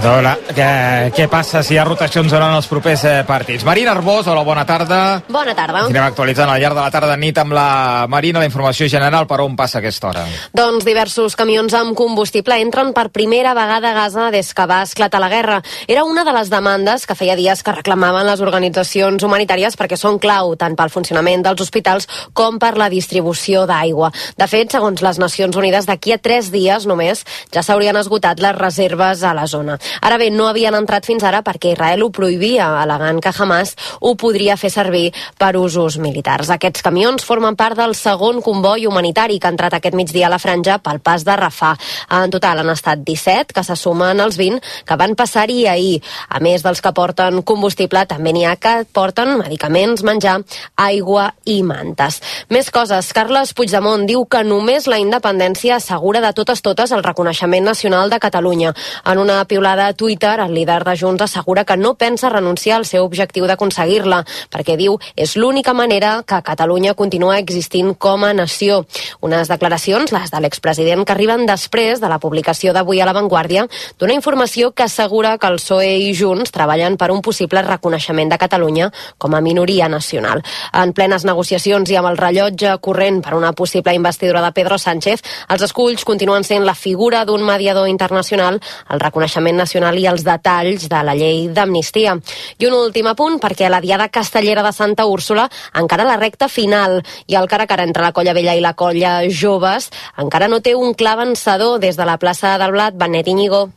[0.02, 0.66] Hola, què,
[1.14, 3.62] què passa si hi ha rotacions o no en els propers eh, partits?
[3.64, 4.98] Marina Arbós, hola, bona tarda.
[5.30, 5.85] Bona tarda.
[5.87, 9.38] Anem actualitzant al llarg de la tarda nit amb la Marina la informació general per
[9.44, 10.24] on passa aquesta hora.
[10.52, 15.20] Doncs diversos camions amb combustible entren per primera vegada a Gaza des que va esclatar
[15.22, 15.61] la guerra.
[15.87, 20.18] Era una de les demandes que feia dies que reclamaven les organitzacions humanitàries perquè són
[20.18, 24.11] clau tant pel funcionament dels hospitals com per la distribució d'aigua.
[24.37, 27.22] De fet, segons les Nacions Unides, d'aquí a tres dies només
[27.54, 29.78] ja s'haurien esgotat les reserves a la zona.
[30.01, 34.14] Ara bé, no havien entrat fins ara perquè Israel ho prohibia, alegant que Hamas ho
[34.20, 36.51] podria fer servir per usos militars.
[36.51, 40.40] Aquests camions formen part del segon comboi humanitari que ha entrat aquest migdia a la
[40.42, 41.75] franja pel pas de Rafah.
[42.23, 46.01] En total han estat 17, que se sumen als 20 que van passar-hi ahir.
[46.29, 50.38] A més dels que porten combustible, també n'hi ha que porten medicaments, menjar,
[50.77, 52.20] aigua i mantes.
[52.49, 53.11] Més coses.
[53.16, 58.20] Carles Puigdemont diu que només la independència assegura de totes totes el reconeixement nacional de
[58.20, 58.75] Catalunya.
[59.11, 62.87] En una piulada de Twitter, el líder de Junts assegura que no pensa renunciar al
[62.87, 68.85] seu objectiu d'aconseguir-la, perquè diu és l'única manera que Catalunya continua existint com a nació.
[69.21, 73.67] Unes declaracions, les de l'expresident, que arriben després de la publicació d'avui a La Vanguardia
[73.99, 78.39] d'una informació que assegura que el PSOE i Junts treballen per un possible reconeixement de
[78.39, 80.43] Catalunya com a minoria nacional.
[80.73, 85.23] En plenes negociacions i amb el rellotge corrent per una possible investidura de Pedro Sánchez,
[85.49, 88.61] els esculls continuen sent la figura d'un mediador internacional,
[88.91, 92.14] el reconeixement nacional i els detalls de la llei d'amnistia.
[92.61, 95.48] I un últim apunt, perquè la Diada Castellera de Santa Úrsula
[95.81, 98.77] encara la recta final i el cara a cara entre la Colla Vella i la
[98.79, 103.29] Colla Joves encara no té un clar vencedor des de la plaça del Blat, Benet
[103.29, 103.68] Iñigo.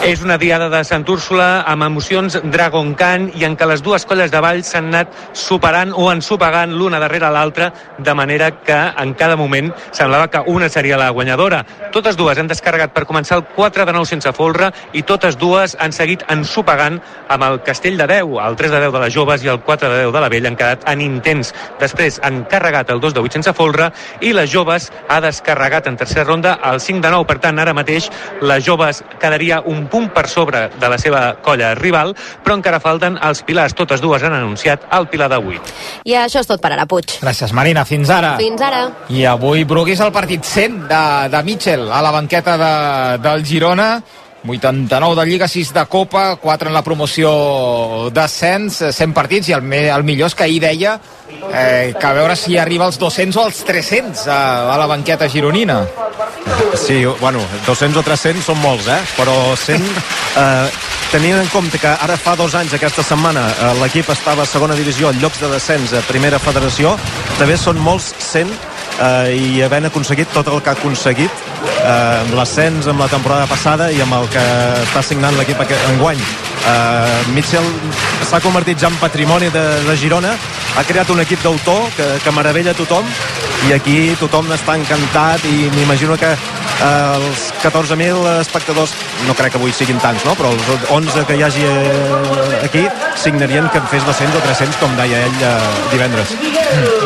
[0.00, 4.06] És una diada de Sant Úrsula amb emocions Dragon Khan i en què les dues
[4.08, 7.66] colles de ball s'han anat superant o ensopegant l'una darrere l'altra
[7.98, 11.66] de manera que en cada moment semblava que una seria la guanyadora.
[11.92, 15.76] Totes dues han descarregat per començar el 4 de 9 sense folre i totes dues
[15.78, 16.96] han seguit ensopegant
[17.28, 19.92] amb el Castell de 10, el 3 de 10 de les joves i el 4
[19.92, 21.52] de 10 de la vella han quedat en intents.
[21.78, 23.92] Després han carregat el 2 de 8 sense folre
[24.24, 27.28] i les joves ha descarregat en tercera ronda el 5 de 9.
[27.28, 28.08] Per tant, ara mateix
[28.40, 33.18] les joves quedaria un punt per sobre de la seva colla rival, però encara falten
[33.26, 33.74] els pilars.
[33.76, 35.74] Totes dues han anunciat el pilar de 8.
[36.08, 37.18] I això és tot per ara, Puig.
[37.20, 37.84] Gràcies, Marina.
[37.88, 38.36] Fins ara.
[38.40, 38.86] Fins ara.
[39.10, 42.72] I avui Bruguis el partit 100 de, de Mitchell a la banqueta de,
[43.24, 43.90] del Girona
[44.46, 49.62] 89 de Lliga, 6 de Copa, 4 en la promoció d'ascens, 100 partits, i el,
[49.62, 50.98] me, el millor és que ahir deia
[51.52, 54.40] eh, que a veure si arriba als 200 o als 300 a,
[54.74, 55.82] a la banqueta gironina.
[56.74, 59.00] Sí, bueno, 200 o 300 són molts, eh?
[59.16, 59.84] Però 100,
[60.40, 60.70] eh,
[61.12, 64.78] tenint en compte que ara fa dos anys, aquesta setmana, eh, l'equip estava a segona
[64.78, 66.96] divisió, en llocs de descens a primera federació,
[67.38, 68.54] també són molts 100
[69.00, 71.42] eh, i havent aconseguit tot el que ha aconseguit
[71.80, 74.46] eh, amb l'ascens, amb la temporada passada i amb el que
[74.84, 76.49] està signant l'equip enguany.
[76.60, 77.66] Uh, Mitchell
[78.28, 80.34] s'ha convertit ja en patrimoni de, de Girona.
[80.76, 83.06] Ha creat un equip d'autor que, que meravella tothom.
[83.68, 88.94] I aquí tothom està encantat i m'imagino que uh, els 14.000 espectadors
[89.26, 90.32] no crec que avui siguin tants, no?
[90.38, 92.86] però els 11 que hi hagi uh, aquí
[93.20, 95.52] signarien que en fes 200 o 300 com deia ell uh,
[95.92, 96.32] divendres.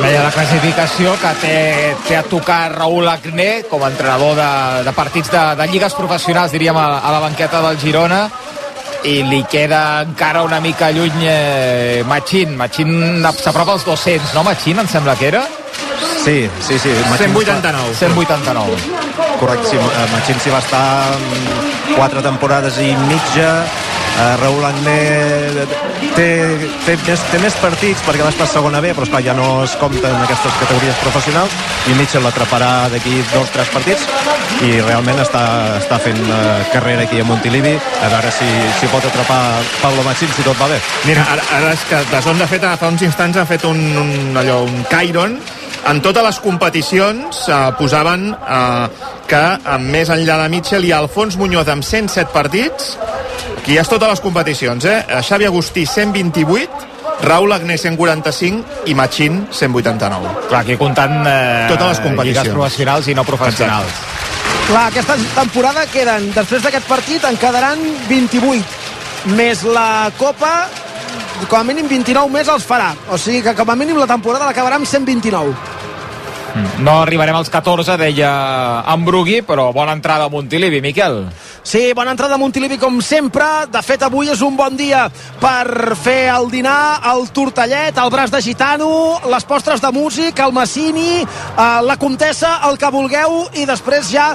[0.03, 1.59] Veia la classificació que té,
[2.07, 4.51] té a tocar Raül Agné com a entrenador de,
[4.87, 8.27] de partits de, de lligues professionals diríem a, a la banqueta del Girona
[9.05, 12.57] i li queda encara una mica lluny eh, Machín.
[12.57, 15.45] Machín s'apropa als 200, no, Machín, em sembla que era?
[16.25, 16.93] Sí, sí, sí.
[17.11, 17.95] Machín 189.
[17.95, 18.77] 189.
[19.40, 19.77] Correcte, sí,
[20.12, 20.85] Machín s'hi va estar
[21.97, 23.51] quatre temporades i mitja,
[24.14, 24.96] Uh, Raúl Agné
[26.14, 26.27] té,
[26.87, 29.74] té, més, té més partits perquè va estar segona B, però esclar, ja no es
[29.81, 31.57] compta en aquestes categories professionals
[31.90, 34.07] i Mitchell l'atraparà d'aquí dos tres partits
[34.62, 35.42] i realment està,
[35.81, 38.46] està fent uh, carrera aquí a Montilivi a veure si,
[38.79, 39.40] si pot atrapar
[39.81, 40.79] Pablo Machín si tot va bé.
[41.09, 44.14] Mira, ara, ara és que zona de fet fa uns instants ha fet un, un,
[44.38, 45.35] allò, un Cairon
[45.90, 48.87] en totes les competicions eh, posaven eh,
[49.29, 52.94] que eh, més enllà de Mitchell hi ha Alfons Muñoz amb 107 partits
[53.64, 54.98] aquí és totes les competicions eh?
[55.24, 62.03] Xavi Agustí 128 Raúl Agnès 145 i Machín 189 clar, aquí comptant eh, totes les
[62.05, 64.66] competicions professionals i no professionals Exacte.
[64.68, 70.53] clar, aquesta temporada queden després d'aquest partit en quedaran 28 més la Copa
[71.48, 74.50] com a mínim 29 més els farà o sigui que com a mínim la temporada
[74.50, 75.72] l'acabarà amb 129
[76.85, 78.29] no arribarem als 14, deia
[78.92, 81.24] Ambrugui, però bona entrada a Montilivi, Miquel.
[81.64, 83.44] Sí, bona entrada a Montilivi com sempre.
[83.72, 85.07] De fet, avui és un bon dia
[85.40, 88.88] per fer el dinar, el tortellet, el braç de gitano,
[89.33, 94.27] les postres de músic, el massini, eh, la comtessa, el que vulgueu, i després ja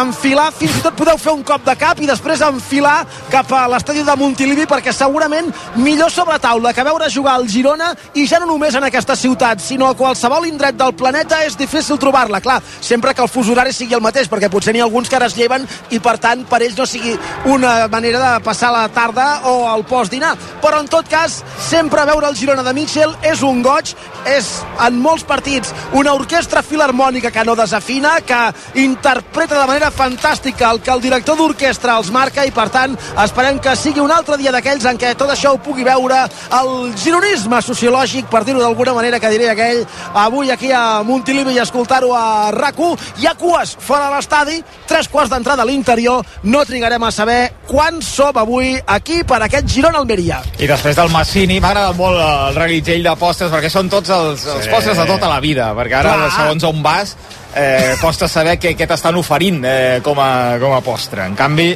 [0.00, 3.66] enfilar, fins i tot podeu fer un cop de cap i després enfilar cap a
[3.68, 8.40] l'estadi de Montilivi perquè segurament millor sobre taula que veure jugar al Girona i ja
[8.40, 12.62] no només en aquesta ciutat, sinó a qualsevol indret del planeta és difícil trobar-la, clar,
[12.80, 15.28] sempre que el fus horari sigui el mateix, perquè potser n'hi ha alguns que ara
[15.28, 19.42] es lleven i per tant per ells no sigui una manera de passar la tarda
[19.50, 23.62] o el postdinar, però en tot cas sempre veure el Girona de Mitchell és un
[23.62, 23.94] goig,
[24.28, 24.48] és
[24.84, 28.38] en molts partits una orquestra filarmònica que no desafina, que
[28.82, 33.58] interpreta de manera fantàstica el que el director d'orquestra els marca i per tant esperem
[33.62, 36.20] que sigui un altre dia d'aquells en què tot això ho pugui veure
[36.60, 41.62] el gironisme sociològic, per dir-ho d'alguna manera que diré aquell, avui aquí a Montilivi i
[41.62, 46.60] escoltar-ho a rac Hi ha cues fora de l'estadi, tres quarts d'entrada a l'interior, no
[46.68, 50.42] trigarem a saber quan som avui aquí per aquest Girona-Almeria.
[50.60, 54.44] I després del Massini, m'ha agradat molt el reguitzell de postres, perquè són tots els,
[54.46, 54.70] els Sí.
[54.70, 56.30] postres de tota la vida, perquè ara, Clar.
[56.36, 57.16] segons on vas,
[57.54, 61.24] eh, costa saber què, què t'estan oferint eh, com, a, com a postre.
[61.26, 61.70] En canvi,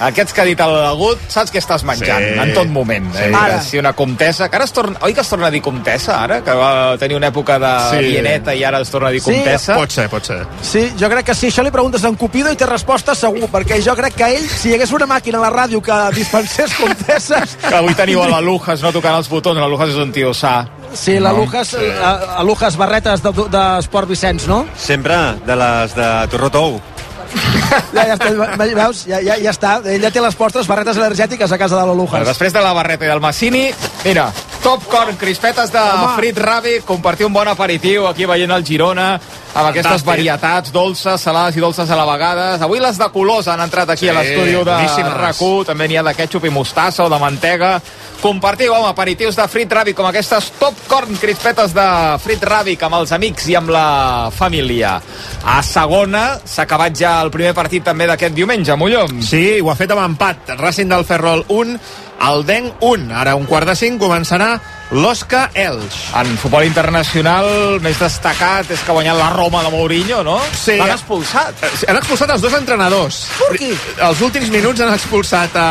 [0.00, 2.38] aquests que ha dit el Gut, saps què estàs menjant Sí.
[2.38, 3.08] en tot moment.
[3.14, 3.22] Sí.
[3.28, 3.60] Eh, Ara.
[3.62, 6.40] si una comtessa, que ara es torna, oi que es torna a dir comtessa, ara?
[6.44, 8.04] Que va tenir una època de Sí.
[8.12, 9.74] vieneta i ara es torna a dir Sí, comtessa.
[9.74, 11.48] pot ser, pot ser Sí, jo crec que sí.
[11.48, 14.48] Això li preguntes a en Cupido i té resposta segur, perquè jo crec que ell,
[14.48, 17.56] si hi hagués una màquina a la ràdio que dispensés contesses...
[17.68, 20.32] Que avui teniu a la Lujas no tocant els botons, la Lujas és un tio
[20.34, 20.66] sa.
[20.94, 21.44] Sí, la No?
[21.44, 24.66] Lujas, a, a Lujas Barretes d'Esport de, d'Esport Vicenç, no?
[24.76, 26.80] Sempre de les de Torró Tou.
[27.92, 28.30] Ja, ja està,
[28.76, 29.02] veus?
[29.08, 29.74] Ja, ja, ja està.
[29.84, 32.24] Ell ja té les postres barretes energètiques a casa de la Lujas.
[32.26, 33.66] després de la barreta i del Massini,
[34.04, 34.30] mira,
[34.68, 36.16] Topcorn, crispetes de Home.
[36.18, 39.14] frit ràbid, compartir un bon aperitiu aquí veient el Girona,
[39.54, 40.06] amb aquestes Fantàstic.
[40.10, 42.58] varietats dolces, salades i dolces a la vegada.
[42.60, 44.76] Avui les de colors han entrat aquí Sí, a l'estudi de.
[45.16, 47.80] RAC1, també n'hi ha de ketchup i mostassa o de mantega.
[48.20, 53.12] Compartiu, home, aperitius de frit ràbic com aquestes Topcorn, crispetes de frit ràbic amb els
[53.12, 55.00] amics i amb la família.
[55.46, 59.22] A segona s'ha acabat ja el primer partit també d'aquest diumenge, Mollom.
[59.22, 60.58] Sí, ho ha fet amb empat.
[60.58, 61.78] Racing del Ferrol 1,
[62.26, 63.14] el Deng 1.
[63.14, 64.56] Ara un quart de cinc començarà
[64.90, 65.98] l'Osca Elx.
[66.16, 70.38] En futbol internacional més destacat és que ha guanyat la Roma de Mourinho, no?
[70.56, 70.78] Sí.
[70.80, 71.62] L'han expulsat.
[71.62, 73.24] Eh, Han expulsat els dos entrenadors.
[73.42, 73.72] Per qui?
[74.08, 75.68] Els últims minuts han expulsat a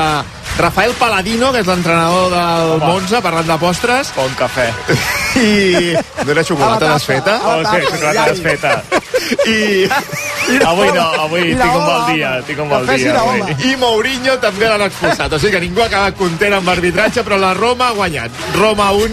[0.58, 2.86] Rafael Paladino, que és l'entrenador del Home.
[2.86, 4.14] Monza, parlant de postres.
[4.18, 4.70] Bon cafè.
[5.38, 5.94] I...
[6.24, 7.38] No era xocolata desfeta?
[7.46, 8.26] Oh, sí, xocolata ja.
[8.32, 8.82] desfeta.
[9.46, 9.90] I...
[10.64, 13.14] Avui no, avui tinc un mal dia, tinc un mal dia.
[13.20, 13.56] Avui.
[13.68, 15.34] I Mourinho també l'han expulsat.
[15.36, 18.42] O sigui que ningú ha acabat content amb arbitratge, però la Roma ha guanyat.
[18.56, 19.07] Roma 1,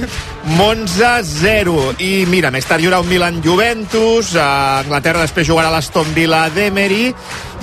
[0.58, 1.94] Monza 0.
[1.98, 7.12] I mira, més tard hi haurà un Milan-Juventus, a Anglaterra després jugarà l'Aston Villa d'Emery,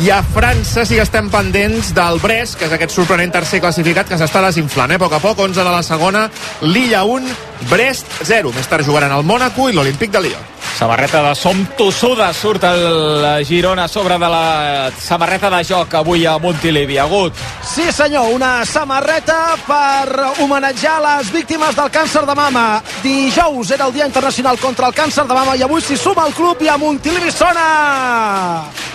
[0.02, 4.10] i a França sí que estem pendents del Brest, que és aquest sorprenent tercer classificat
[4.10, 4.98] que s'està desinflant, eh?
[4.98, 6.26] A poc a poc, 11 de la segona,
[6.62, 7.36] Lilla 1,
[7.70, 8.56] Brest 0.
[8.56, 10.42] Més tard jugaran el Mónaco i l'Olímpic de Lió.
[10.78, 16.38] Samarreta de som tossuda surt el Girona sobre de la samarreta de joc avui a
[16.38, 16.98] Montilivi.
[16.98, 17.34] Agut.
[17.64, 22.82] Sí, senyor, una samarreta per homenatjar les víctimes del càncer de mama.
[23.04, 26.34] Dijous era el Dia Internacional contra el Càncer de Mama i avui s'hi suma el
[26.34, 28.91] club i a Montilivi sona!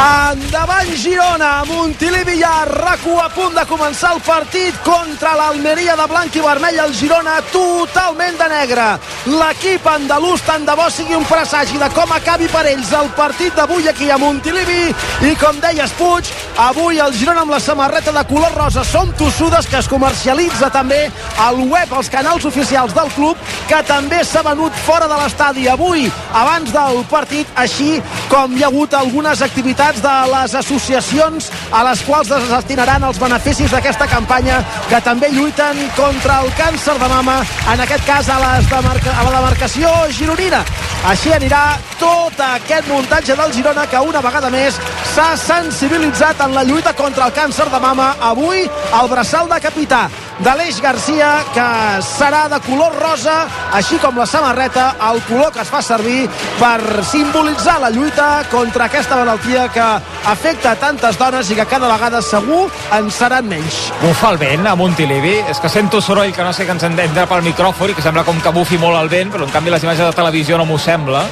[0.00, 6.06] Endavant Girona, Montilivi i a rac a punt de començar el partit contra l'Almeria de
[6.08, 8.86] blanc i vermell, el Girona totalment de negre.
[9.28, 13.52] L'equip andalús tant de bo sigui un presagi de com acabi per ells el partit
[13.56, 14.94] d'avui aquí a Montilivi.
[15.28, 19.68] I com deies Puig, avui el Girona amb la samarreta de color rosa som tossudes
[19.68, 21.10] que es comercialitza també
[21.44, 23.36] al web, als canals oficials del club
[23.68, 25.68] que també s'ha venut fora de l'estadi.
[25.68, 28.00] Avui, abans del partit així
[28.32, 33.18] com hi ha hagut algunes activitats de les associacions a les quals es destinaran els
[33.18, 37.40] beneficis d'aquesta campanya que també lluiten contra el càncer de mama,
[37.72, 40.62] en aquest cas a, les demarca, a la demarcació gironina.
[41.10, 44.76] Així anirà tot aquest muntatge del Girona que una vegada més
[45.14, 48.12] s'ha sensibilitzat en la lluita contra el càncer de mama.
[48.20, 50.08] Avui el braçal de capità
[50.44, 51.66] d'Aleix Garcia que
[52.04, 53.34] serà de color rosa
[53.76, 56.22] així com la samarreta el color que es fa servir
[56.60, 62.22] per simbolitzar la lluita contra aquesta malaltia que afecta tantes dones i que cada vegada
[62.22, 63.80] segur en seran menys.
[64.02, 65.36] Bufa el vent a Montilivi.
[65.50, 68.24] És que sento soroll que no sé que ens entra pel micròfon i que sembla
[68.24, 70.78] com que bufi molt el vent, però en canvi les imatges de televisió no m'ho
[70.78, 71.24] sembla.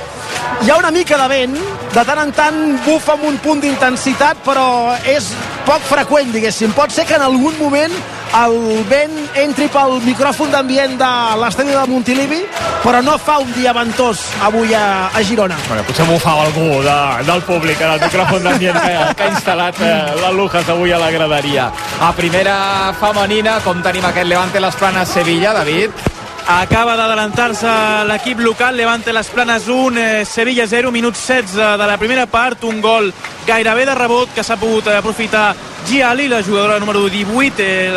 [0.63, 1.59] Hi ha una mica de vent,
[1.95, 5.31] de tant en tant bufa amb un punt d'intensitat, però és
[5.67, 6.73] poc freqüent, diguéssim.
[6.75, 7.95] Pot ser que en algun moment
[8.37, 11.11] el vent entri pel micròfon d'ambient de
[11.41, 12.41] l'estadi de Montilivi,
[12.83, 15.57] però no fa un dia ventós avui a, a Girona.
[15.69, 16.99] Bueno, potser bufava algú de,
[17.31, 21.01] del públic en el micròfon d'ambient que, que ha instal·lat eh, la Lujas avui a
[21.01, 21.71] la graderia.
[22.05, 26.07] A primera femenina, com tenim aquest Levante les Planes Sevilla, David?
[26.49, 27.71] Acaba d'adelantar-se
[28.09, 32.65] l'equip local, Levante les Planes 1, eh, Sevilla 0, minut 16 de la primera part,
[32.65, 33.13] un gol
[33.47, 35.55] gairebé de rebot que s'ha pogut aprofitar
[35.89, 37.91] Giali, la jugadora número 18, eh,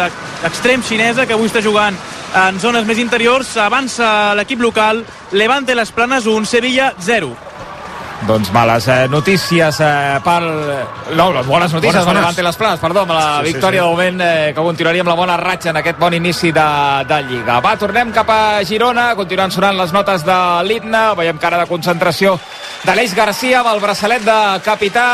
[0.44, 1.96] l'extrem xinesa, que avui està jugant
[2.48, 3.58] en zones més interiors.
[3.60, 5.04] Avança l'equip local,
[5.36, 7.34] Levante les Planes 1, Sevilla 0.
[8.22, 10.42] Doncs males eh, notícies eh, per...
[11.18, 12.22] No, les bones notícies Bones, per bones.
[12.22, 13.84] Levante les Planes, perdó, amb la Sí, sí, victòria sí.
[13.84, 16.68] de moment eh, que continuaria amb la bona ratxa en aquest bon inici de,
[17.10, 17.58] de Lliga.
[17.66, 20.38] Va, tornem cap a Girona, continuen sonant les notes de
[20.70, 22.38] l'himne, veiem cara de concentració
[22.86, 25.08] d'Aleix Garcia amb el braçalet de capità,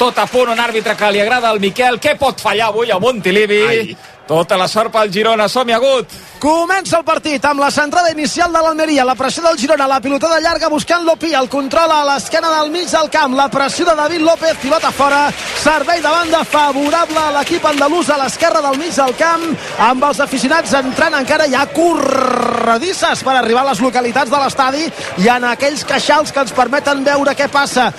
[0.00, 2.98] tot a punt, un àrbitre que li agrada al Miquel, què pot fallar avui a
[3.02, 3.60] Montilivi?
[3.68, 3.96] Ai.
[4.26, 6.12] Tota la sort pel Girona, som-hi agut!
[6.40, 10.38] Comença el partit amb la centrada inicial de l'Almeria, la pressió del Girona, la pilotada
[10.40, 14.24] llarga buscant Lopi, el control a l'esquena del mig del camp, la pressió de David
[14.24, 15.26] López, pilota fora,
[15.60, 19.44] servei de banda favorable a l'equip andalús a l'esquerra del mig del camp,
[19.90, 24.88] amb els aficionats entrant encara ja corredisses per arribar a les localitats de l'estadi
[25.20, 27.90] i en aquells queixals que ens permeten veure què passa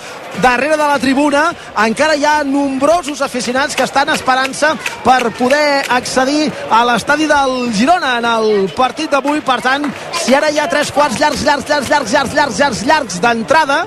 [0.42, 1.42] darrere de la tribuna
[1.84, 4.70] encara hi ha nombrosos aficionats que estan esperant-se
[5.04, 9.88] per poder accedir a l'estadi del Girona en el partit d'avui, per tant
[10.22, 13.86] si ara hi ha tres quarts llargs, llargs, llargs, llargs, llargs, llargs, llargs, llargs d'entrada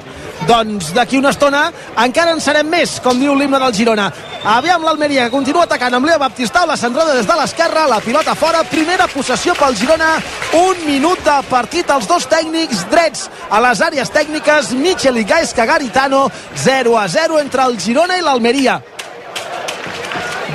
[0.49, 1.69] doncs d'aquí una estona
[2.03, 4.09] encara en serem més, com diu l'himne del Girona.
[4.55, 8.35] Aviam l'Almeria que continua atacant amb Leo Baptistau, la centrada des de l'esquerra la pilota
[8.35, 10.11] fora, primera possessió pel Girona
[10.59, 15.69] un minut de partit els dos tècnics drets a les àrees tècniques Michel i Gaisca
[15.71, 16.27] Garitano
[16.67, 18.83] 0 a 0 entre el Girona i l'Almeria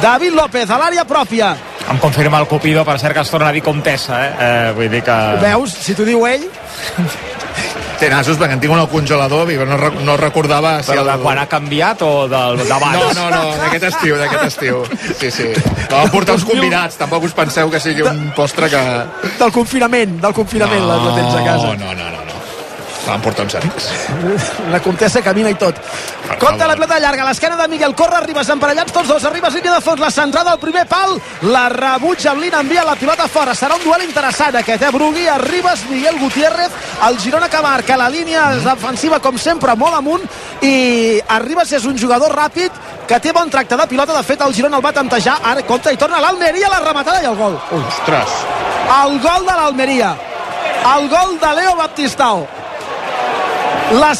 [0.01, 1.55] David López a l'àrea pròpia
[1.89, 4.31] Em confirma el Cupido, per cert que es torna a dir comtessa, eh?
[4.39, 5.17] eh vull dir que...
[5.41, 6.45] veus, si t'ho diu ell
[7.99, 11.01] Té nassos perquè en tinc un al congelador, dic, no, rec- no recordava si Però
[11.03, 11.09] el...
[11.09, 12.95] de quan ha canviat o del d'abans?
[12.95, 14.85] No, no, no, d'aquest estiu, d'aquest estiu.
[15.19, 15.49] Sí, sí.
[15.91, 18.85] No, portar uns combinats, tampoc us penseu que sigui un postre que...
[19.41, 21.75] Del confinament, del confinament, no, la tens a casa.
[21.75, 22.18] No, no, no,
[23.09, 23.15] no.
[23.17, 23.89] Vam portar uns amics.
[24.71, 25.77] La comtessa camina i tot.
[26.39, 29.51] Compte la pilota llarga, a l'esquena de Miguel Corre, Ribas emparellats tots dos, arriba a
[29.51, 31.17] línia de fons, la centrada al primer pal,
[31.49, 35.83] la rebutja Blin, envia la pilota fora, serà un duel interessant aquest, eh, Brugui, arribes
[35.89, 36.71] Miguel Gutiérrez,
[37.09, 40.23] el Girona que marca la línia defensiva com sempre molt amunt
[40.61, 42.71] i Arribas és un jugador ràpid
[43.07, 45.91] que té bon tracte de pilota, de fet el Girona el va tantejar, ara compte
[45.91, 47.57] i torna l'Almeria, la rematada i el gol.
[47.81, 48.39] Ostres.
[49.01, 50.15] El gol de l'Almeria.
[50.95, 52.47] El gol de Leo Baptistao.
[53.91, 54.11] La,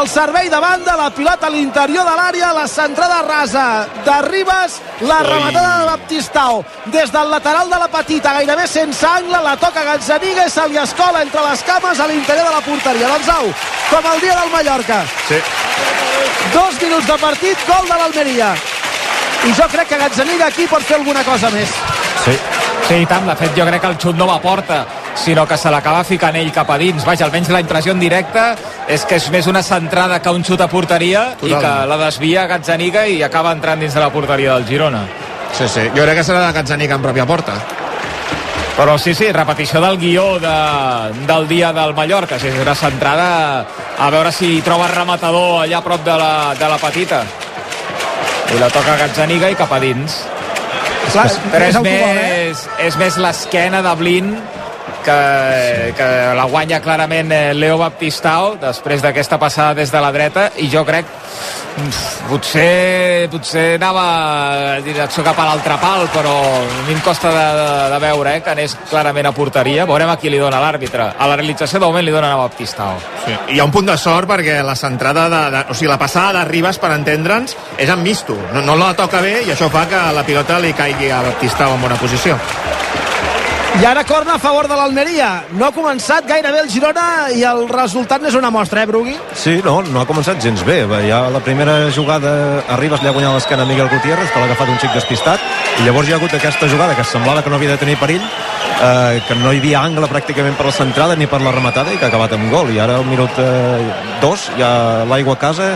[0.00, 3.64] el servei de banda, la pilota a l'interior de l'àrea, la centrada rasa
[4.04, 9.42] de Ribas, la rematada de Baptistao des del lateral de la petita, gairebé sense angle,
[9.44, 13.10] la toca Gazzaniga i se li escola entre les cames a l'interior de la porteria.
[13.12, 13.52] Doncs au,
[13.90, 15.02] com el dia del Mallorca.
[15.28, 15.42] Sí.
[16.54, 18.54] Dos minuts de partit, gol de l'Almeria.
[19.44, 21.76] I jo crec que Gazzaniga aquí pot fer alguna cosa més.
[22.24, 22.38] Sí.
[22.88, 23.28] Sí, i tant.
[23.28, 24.86] De fet, jo crec que el xut no va porta,
[25.18, 27.04] sinó que se l'acaba ficant ell cap a dins.
[27.04, 28.44] Vaja, almenys la impressió en directe
[28.88, 31.64] és que és més una centrada que un xut a porteria i Totalment.
[31.64, 35.02] que la desvia Gazzaniga i acaba entrant dins de la porteria del Girona.
[35.52, 35.88] Sí, sí.
[35.94, 37.58] Jo crec que serà de Gazzaniga en pròpia porta.
[38.78, 40.54] Però sí, sí, repetició del guió de,
[41.26, 42.38] del dia del Mallorca.
[42.38, 43.66] Sí, és una centrada
[43.98, 47.24] a veure si troba rematador allà a prop de la, de la petita.
[48.54, 50.20] I la toca Gazzaniga i cap a dins.
[51.10, 52.30] Clar, Però és és autogol, eh?
[52.46, 54.30] més, és més l'esquena de Blin
[55.08, 60.50] que, que la guanya clarament eh, Leo Baptistao després d'aquesta passada des de la dreta
[60.60, 61.08] i jo crec
[62.28, 67.68] potser, potser anava direcció cap a l'altre pal però a mi em costa de, de,
[67.94, 69.86] de veure eh, que anés clarament a porteria.
[69.88, 71.12] Veurem a qui li dona l'àrbitre.
[71.16, 73.34] A la realització de moment li donen a Baptistao Sí.
[73.52, 75.98] I hi ha un punt de sort perquè la centrada de, de, o sigui, la
[76.00, 79.68] passada de Ribas per entendre'ns és amb misto, no, no la toca bé i això
[79.72, 82.38] fa que la pilota li caigui a Baptistao en bona posició
[83.76, 85.44] I ara corna a favor de l'Almeria.
[85.54, 89.14] No ha començat gaire bé el Girona i el resultat n'és una mostra, eh, Brugui?
[89.38, 90.80] Sí, no, no ha començat gens bé.
[91.06, 94.72] Ja la primera jugada Arribas li ha guanyat l'esquena a Miguel Gutiérrez, que l'ha agafat
[94.72, 95.44] un xic despistat,
[95.78, 98.24] i llavors hi ha hagut aquesta jugada que semblava que no havia de tenir perill,
[98.24, 102.00] eh, que no hi havia angle pràcticament per la centrada ni per la rematada i
[102.00, 102.74] que ha acabat amb gol.
[102.74, 103.94] I ara al minut eh,
[104.24, 105.70] dos hi ha l'aigua a casa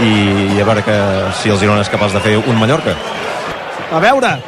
[0.00, 0.98] i, i a veure que,
[1.42, 2.96] si el Girona és capaç de fer un Mallorca.
[3.92, 4.38] A veure,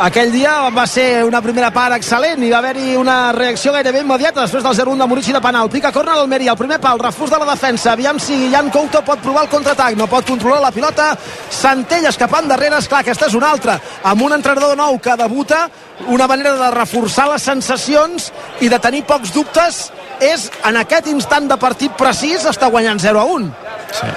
[0.00, 4.42] aquell dia va ser una primera part excel·lent i va haver-hi una reacció gairebé immediata
[4.42, 5.70] després del 0-1 de Murici de penal.
[5.70, 7.92] Pica corna l'Almeria, el primer pal, refús de la defensa.
[7.92, 11.12] Aviam si Jan Couto pot provar el contraatac, no pot controlar la pilota.
[11.50, 13.78] Santell escapant darrere, esclar, aquesta és una altra.
[14.02, 15.68] Amb un entrenador nou que debuta,
[16.08, 19.88] una manera de reforçar les sensacions i de tenir pocs dubtes
[20.20, 23.50] és en aquest instant de partit precís està guanyant 0 a 1.
[23.94, 24.14] Sí,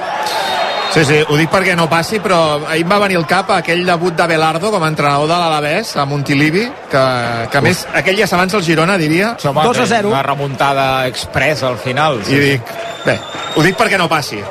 [1.05, 4.15] sí, ho dic perquè no passi, però ahir em va venir al cap aquell debut
[4.17, 7.03] de Belardo com a entrenador de l'Alavés a Montilivi, que,
[7.51, 9.35] que a més aquell ja s'avança el Girona, diria.
[9.83, 12.21] Home, Una remuntada express al final.
[12.25, 12.73] I dic,
[13.05, 13.19] bé,
[13.55, 14.41] ho dic perquè no passi.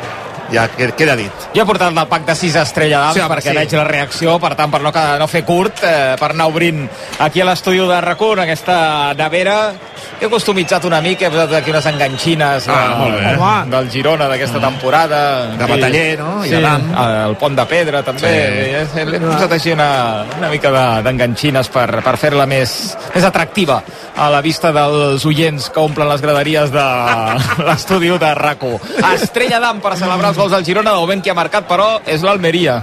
[0.52, 1.32] Ja que- queda dit.
[1.54, 3.56] Jo he portat el pack de 6 estrella d'ams Sí, home, perquè sí.
[3.56, 6.88] veig la reacció, per tant, per no, no fer curt, eh, per anar obrint
[7.18, 9.72] aquí a l'estudi de RAC1, en aquesta nevera.
[10.20, 13.34] He customitzat una mica, he posat aquí unes enganxines Ah, molt bé.
[13.36, 15.46] de, del Girona d'aquesta temporada.
[15.56, 16.44] De Bataller, no?
[16.44, 18.86] I Sí, el pont de pedra, també.
[18.86, 18.86] Sí.
[18.94, 19.04] Sí.
[19.04, 23.82] L'he posat així una, una mica de- d'enganxines per, per fer-la més, més atractiva
[24.16, 26.86] a la vista dels oients que omplen les graderies de
[27.66, 28.80] l'estudi de RAC1.
[29.14, 32.20] Estrella d'am per celebrar els gols del Girona, de moment qui ha marcat, però, és
[32.20, 32.76] l'Almeria.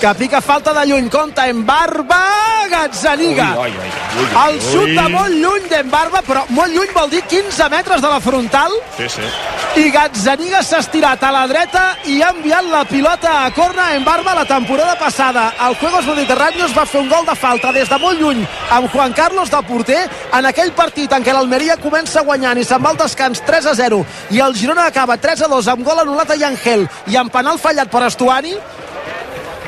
[0.00, 2.20] Que pica falta de lluny, compta en Barba,
[2.70, 3.50] Gazzaniga.
[3.60, 7.10] Ui, ui, ui, ui, El xut de molt lluny d'en Barba, però molt lluny vol
[7.12, 9.26] dir 15 metres de la frontal, Sí, sí.
[9.82, 14.04] i Gazzaniga s'ha estirat a la dreta i ha enviat la pilota a corna en
[14.04, 15.52] Barba la temporada passada.
[15.68, 19.12] El Juegos Mediterráneos va fer un gol de falta des de molt lluny amb Juan
[19.12, 20.00] Carlos de porter
[20.32, 23.74] en aquell partit en què l'Almeria comença guanyant i se'n va al descans 3 a
[23.74, 27.32] 0 i el Girona acaba 3 a 2 amb gol anul·lat a Yangel i amb
[27.32, 28.54] penal fallat per Estuani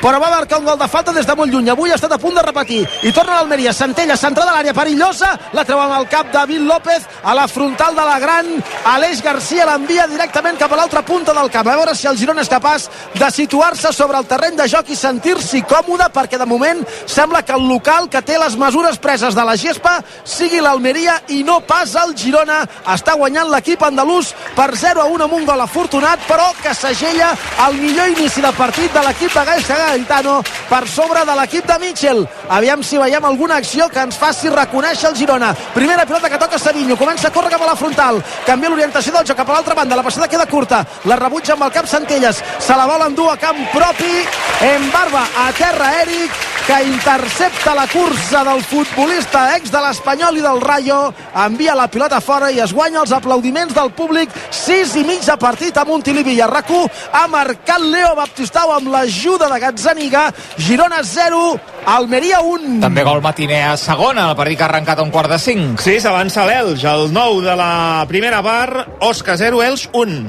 [0.03, 1.69] però va marcar un gol de falta des de molt lluny.
[1.71, 2.81] Avui ha estat a punt de repetir.
[3.07, 3.71] I torna l'Almeria.
[3.71, 5.29] Centella, centrada a l'àrea perillosa.
[5.55, 8.49] La treu amb el cap David López a la frontal de la gran.
[8.91, 11.69] Aleix Garcia l'envia directament cap a l'altra punta del camp.
[11.71, 14.99] A veure si el Girona és capaç de situar-se sobre el terreny de joc i
[14.99, 19.47] sentir-s'hi còmode, perquè de moment sembla que el local que té les mesures preses de
[19.47, 22.59] la gespa sigui l'Almeria i no pas el Girona.
[22.91, 27.31] Està guanyant l'equip andalús per 0 a 1 amb un gol afortunat, però que segella
[27.69, 31.75] el millor inici de partit de l'equip de Segat Garitano per sobre de l'equip de
[31.77, 32.23] Mitchell.
[32.49, 35.51] Aviam si veiem alguna acció que ens faci reconèixer el Girona.
[35.75, 38.17] Primera pilota que toca Savinho, comença a córrer cap a la frontal,
[38.47, 41.67] canvia l'orientació del joc cap a l'altra banda, la passada queda curta, la rebutja amb
[41.67, 44.25] el cap Centelles, se la vol endur a camp propi,
[44.65, 50.43] en barba a terra Eric, que intercepta la cursa del futbolista ex de l'Espanyol i
[50.45, 50.99] del Rayo,
[51.43, 54.31] envia la pilota fora i es guanya els aplaudiments del públic,
[54.63, 56.71] 6 i mig de partit a Montilivi i a rac
[57.11, 62.79] ha marcat Leo Baptistau amb l'ajuda de Gazzaniga, Girona 0, Almeria 1.
[62.79, 65.81] També gol matiner a segona, el partit que ha arrencat a un quart de 5.
[65.83, 70.23] Sí, s'avança l'Elx, el 9 de la primera bar, Osca 0, Elx 1.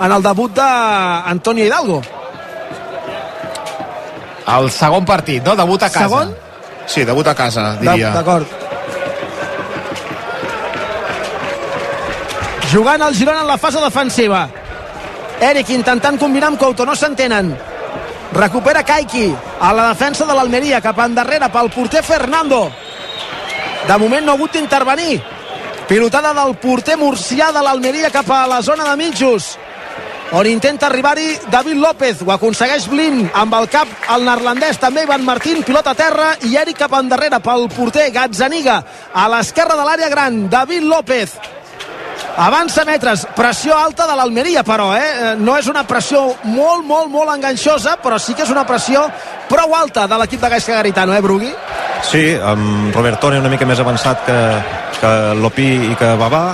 [0.00, 2.00] En el debut d'Antonio Hidalgo.
[4.56, 5.52] El segon partit, no?
[5.54, 6.08] Debut a casa.
[6.08, 6.34] Segon?
[6.86, 8.14] Sí, debut a casa, diria.
[8.16, 8.46] D'acord.
[12.72, 14.46] Jugant el Girona en la fase defensiva.
[15.38, 17.52] Eric intentant combinar amb Couto, no s'entenen.
[18.32, 19.28] Recupera Kaiki
[19.60, 22.66] a la defensa de l'Almeria, cap endarrere pel porter Fernando.
[23.88, 25.22] De moment no ha hagut d'intervenir.
[25.88, 29.56] Pilotada del porter murcià de l'Almeria cap a la zona de mitjos
[30.30, 35.24] on intenta arribar-hi David López ho aconsegueix Blin amb el cap el neerlandès també Ivan
[35.24, 38.82] Martín pilota a terra i Eric cap endarrere pel porter Gazzaniga
[39.14, 41.32] a l'esquerra de l'àrea gran David López
[42.38, 45.34] avança metres, pressió alta de l'Almeria però, eh?
[45.42, 49.04] no és una pressió molt, molt, molt enganxosa però sí que és una pressió
[49.50, 51.50] prou alta de l'equip de Gaisca Garitano, eh Brugui?
[52.06, 54.40] Sí, amb Robertone una mica més avançat que,
[55.00, 56.44] que Lopi i que Babà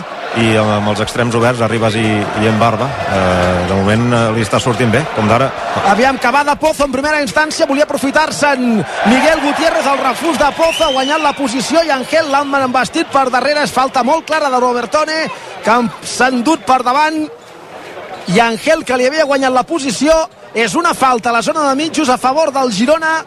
[0.40, 2.88] i amb els extrems oberts, Arribas i, i en Barba.
[3.06, 5.50] Eh, de moment eh, li està sortint bé com d'ara.
[5.92, 10.38] Aviam, que va de Pozo en primera instància volia aprofitar-se en Miguel Gutiérrez el refús
[10.40, 13.62] de Pozo, ha guanyat la posició i Angel l'han embestit per darrere.
[13.64, 15.20] És falta molt clara de Robertone
[15.64, 17.22] que s'ha endut per davant.
[18.34, 20.16] I Angel que li havia guanyat la posició
[20.54, 23.18] és una falta a la zona de mitjos a favor del Girona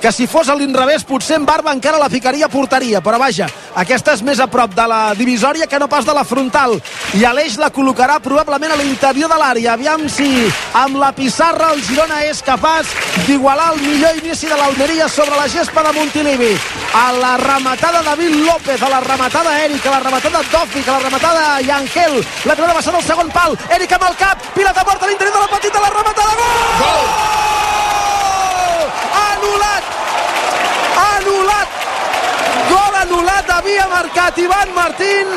[0.00, 3.48] que si fos a l'inrevés potser en Barba encara la ficaria a porteria, però vaja,
[3.76, 6.76] aquesta és més a prop de la divisòria que no pas de la frontal,
[7.16, 10.28] i Aleix la col·locarà probablement a l'interior de l'àrea, aviam si
[10.76, 12.92] amb la pissarra el Girona és capaç
[13.26, 16.52] d'igualar el millor inici de l'Almeria sobre la gespa de Montilivi,
[16.94, 21.04] a la rematada David López, a la rematada Eric, a la rematada Dòfic, a la
[21.08, 25.08] rematada Yangel, la pilota passada al segon pal, Eric amb el cap, pilota morta a
[25.08, 26.84] l'interior de la petita, la rematada, gol!
[26.84, 27.44] Gol!
[29.36, 29.90] Anul·lat.
[31.06, 31.82] Anul·lat.
[32.70, 35.34] Gol anul·lat havia marcat Ivan Martín.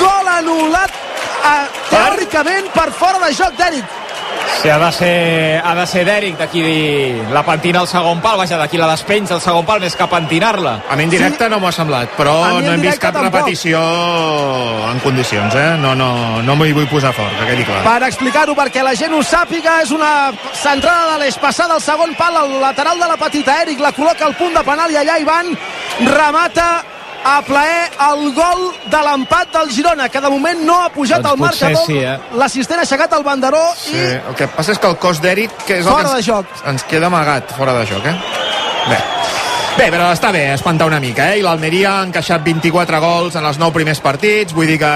[0.00, 0.92] Gol anul·lat
[1.52, 4.07] eh, teòricament per fora de joc d'Eric
[4.58, 6.62] Sí, ha de ser, ha de ser d'Eric d'aquí
[7.30, 10.72] la pentina al segon pal, vaja, d'aquí la despenja al segon pal, més que pentinar-la.
[10.90, 11.50] A mi en directe sí.
[11.52, 13.38] no m'ho ha semblat, però no hem vist cap tampoc.
[13.38, 13.78] repetició
[14.90, 15.68] en condicions, eh?
[15.78, 17.84] No, no, no m'hi vull posar fort, que quedi clar.
[17.86, 20.12] Per explicar-ho, perquè la gent ho sàpiga, és una
[20.50, 23.60] centrada de l'eix passada al segon pal, al lateral de la petita.
[23.62, 25.54] Eric la col·loca al punt de penal i allà Ivan
[26.02, 31.22] remata a plaer el gol de l'empat del Girona, que de moment no ha pujat
[31.22, 31.86] doncs al marcador.
[31.86, 32.16] Sí, eh?
[32.38, 34.06] L'assistent ha aixecat el banderó sí, i...
[34.30, 36.32] El que passa és que el cos d'Eric que és fora el que ens, de
[36.32, 36.58] joc.
[36.72, 38.16] ens queda amagat fora de joc, eh?
[38.88, 39.00] Bé.
[39.78, 41.38] Bé, però està bé espantar una mica, eh?
[41.38, 44.92] I l'Almeria ha encaixat 24 gols en els 9 primers partits, vull dir que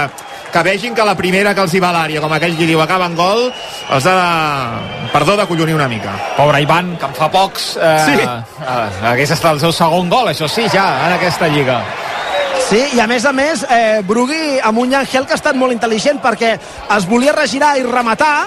[0.53, 2.81] que vegin que la primera que els hi va a l'àrea, com aquell qui diu
[2.83, 3.47] acaba en gol,
[3.89, 5.09] els ha de...
[5.13, 6.13] perdó de collonir una mica.
[6.37, 8.21] Pobre Ivan, que en fa pocs eh, sí.
[8.21, 11.81] eh, hagués estat el seu segon gol, això sí, ja, en aquesta lliga.
[12.63, 15.73] Sí, i a més a més, eh, Brugui amb un Angel que ha estat molt
[15.73, 16.53] intel·ligent perquè
[16.95, 18.45] es volia regirar i rematar,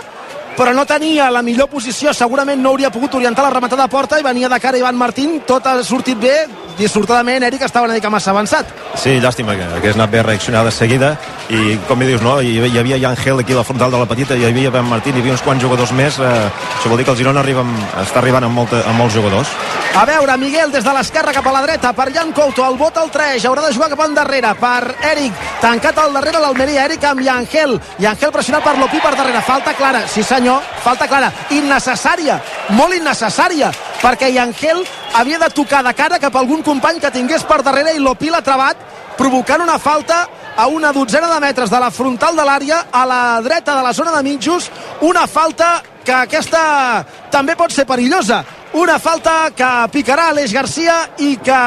[0.57, 4.19] però no tenia la millor posició, segurament no hauria pogut orientar la rematada a porta
[4.19, 6.47] i venia de cara Ivan Martín, tot ha sortit bé,
[6.79, 8.73] dissortadament Eric estava una mica massa avançat.
[8.97, 11.15] Sí, llàstima que hagués anat bé reaccionar de seguida
[11.53, 12.39] i com dius, no?
[12.41, 15.17] hi, hi havia Angel aquí a la frontal de la petita, hi havia Ben Martín,
[15.17, 16.49] hi havia uns quants jugadors més, eh,
[16.79, 19.53] això vol dir que el Girona arriba amb, està arribant amb, molta, amb molts jugadors.
[19.97, 22.99] A veure, Miguel des de l'esquerra cap a la dreta, per Jan Couto, el vot
[23.01, 27.23] al 3, haurà de jugar cap endarrere, per Eric, tancat al darrere l'Almeria, Eric amb
[27.25, 30.46] Yangel, Yangel pressionat per Lopí per darrere, falta clara, sí senyor,
[30.85, 32.39] falta clara, innecessària,
[32.77, 33.73] molt innecessària,
[34.03, 34.85] perquè Yangel
[35.17, 38.31] havia de tocar de cara cap a algun company que tingués per darrere i Lopí
[38.31, 38.77] l'ha trebat,
[39.17, 40.27] provocant una falta
[40.57, 43.93] a una dotzena de metres de la frontal de l'àrea, a la dreta de la
[43.93, 44.71] zona de mitjos,
[45.01, 48.45] una falta que aquesta també pot ser perillosa.
[48.77, 50.95] Una falta que picarà Aleix Garcia
[51.25, 51.59] i que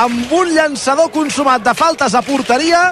[0.00, 2.90] amb un llançador consumat de faltes a porteria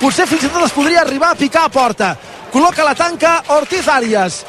[0.00, 2.16] potser fins i tot es podria arribar a picar a porta.
[2.52, 4.44] Col·loca la tanca Ortiz Arias.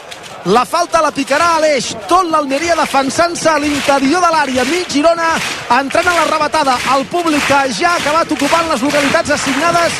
[0.45, 1.89] La falta la picarà Aleix.
[2.07, 4.63] Tot l'Almeria defensant-se a l'interior de l'àrea.
[4.69, 5.33] Mig Girona
[5.75, 6.77] entrant a la rebatada.
[6.95, 9.99] El públic que ja ha acabat ocupant les localitats assignades.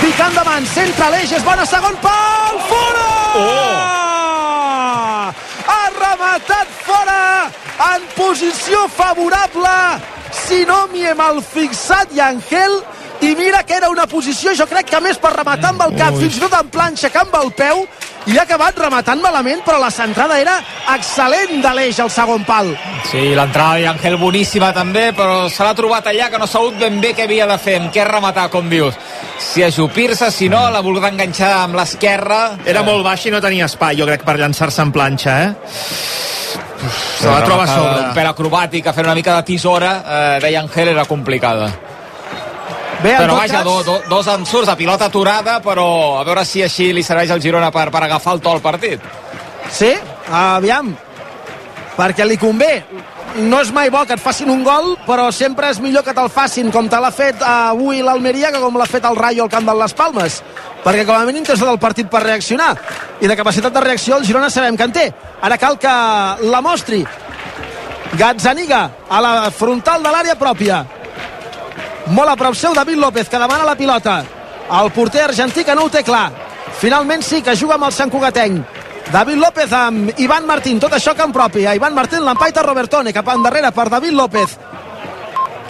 [0.00, 0.68] Picant davant.
[0.76, 1.32] Centre Aleix.
[1.32, 1.66] És bona.
[1.66, 2.62] Segon pal.
[2.70, 3.08] Fora!
[3.40, 3.90] Oh!
[5.70, 7.50] Ha rematat fora
[7.90, 9.74] en posició favorable
[10.30, 12.78] si no m'hi hem el fixat i Angel
[13.20, 16.14] i mira que era una posició jo crec que més per rematar amb el cap
[16.14, 16.24] Ui.
[16.24, 17.84] fins i tot en planxa que amb el peu
[18.30, 20.58] i ha acabat rematant malament però la centrada era
[20.94, 22.74] excel·lent de l'eix al segon pal
[23.08, 27.00] Sí, l'entrada d'Angel boníssima també, però se l'ha trobat allà que no ha sabut ben
[27.02, 28.94] bé què havia de fer, amb què rematar, com dius.
[29.40, 32.40] Si ajupir-se, si no, l'ha volgut enganxar amb l'esquerra.
[32.68, 35.78] Era molt baix i no tenia espai, jo crec, per llançar-se en planxa, eh?
[37.18, 38.04] Se la troba a sobre.
[38.16, 41.70] pèl acrobàtic, a fer una mica de tisora, eh, deia Angel, era complicada.
[43.02, 46.62] Bé, però vaja, cas- do, do, dos ensurts de pilota aturada, però a veure si
[46.62, 49.00] així li serveix al Girona per, per agafar el to al partit.
[49.72, 49.94] Sí,
[50.30, 50.92] aviam,
[51.96, 52.84] perquè li convé.
[53.46, 56.28] No és mai bo que et facin un gol, però sempre és millor que te'l
[56.34, 59.52] facin com te l'ha fet eh, avui l'Almeria que com l'ha fet el Rayo al
[59.52, 60.40] camp de les Palmes.
[60.82, 62.72] Perquè com a mínim tens tot el partit per reaccionar.
[63.22, 65.06] I de capacitat de reacció el Girona sabem que en té.
[65.46, 65.92] Ara cal que
[66.50, 67.04] la mostri.
[68.18, 70.80] Gazzaniga a la frontal de l'àrea pròpia.
[72.10, 74.24] Molt a prop seu David López, que demana la pilota.
[74.80, 76.30] El porter argentí que no ho té clar.
[76.80, 78.78] Finalment sí que juga amb el Sant Cugatenc.
[79.10, 81.66] David López amb Ivan Martín, tot això camp propi.
[81.66, 84.58] A Ivan Martín l'empaita Robertone, cap endarrere per David López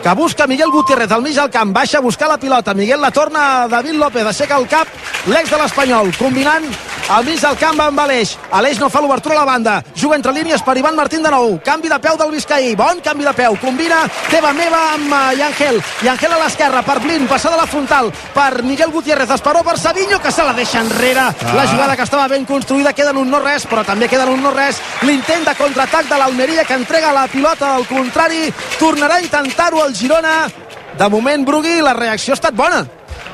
[0.01, 3.11] que busca Miguel Gutiérrez al mig del camp, baixa a buscar la pilota, Miguel la
[3.11, 4.89] torna a David López, aixeca el cap
[5.29, 6.65] l'ex de l'Espanyol, combinant
[7.09, 10.33] al mig del camp amb Aleix, Aleix no fa l'obertura a la banda, juga entre
[10.33, 13.57] línies per Ivan Martín de nou, canvi de peu del Vizcaí, bon canvi de peu,
[13.61, 18.13] combina teva meva amb uh, Yangel, Yangel a l'esquerra per Blin, passada a la frontal
[18.35, 21.55] per Miguel Gutiérrez, esperó per Savinho que se la deixa enrere, Ah.
[21.55, 24.35] la jugada que estava ben construïda, queda en un no res però també queda en
[24.37, 27.75] un no res, l'intent de contraatac de l'Almeria que entrega la pilota.
[27.75, 30.47] Al contrari, tornarà a intentar-ho el Girona,
[30.99, 32.85] de moment Brugui la reacció ha estat bona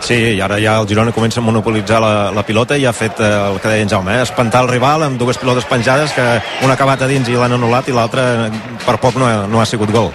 [0.07, 3.19] Sí, i ara ja el Girona comença a monopolitzar la, la pilota i ha fet
[3.19, 4.23] eh, el que deia en Jaume, eh?
[4.23, 6.27] espantar el rival amb dues pilotes penjades que
[6.63, 9.59] una ha acabat a dins i l'han anul·lat i l'altra eh, per poc no no
[9.59, 10.13] ha sigut gol.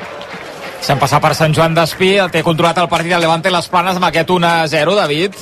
[0.79, 3.99] S'han passat per Sant Joan d'Espí, el té controlat el partit del Levante les planes
[3.99, 5.35] amb aquest 1-0, David.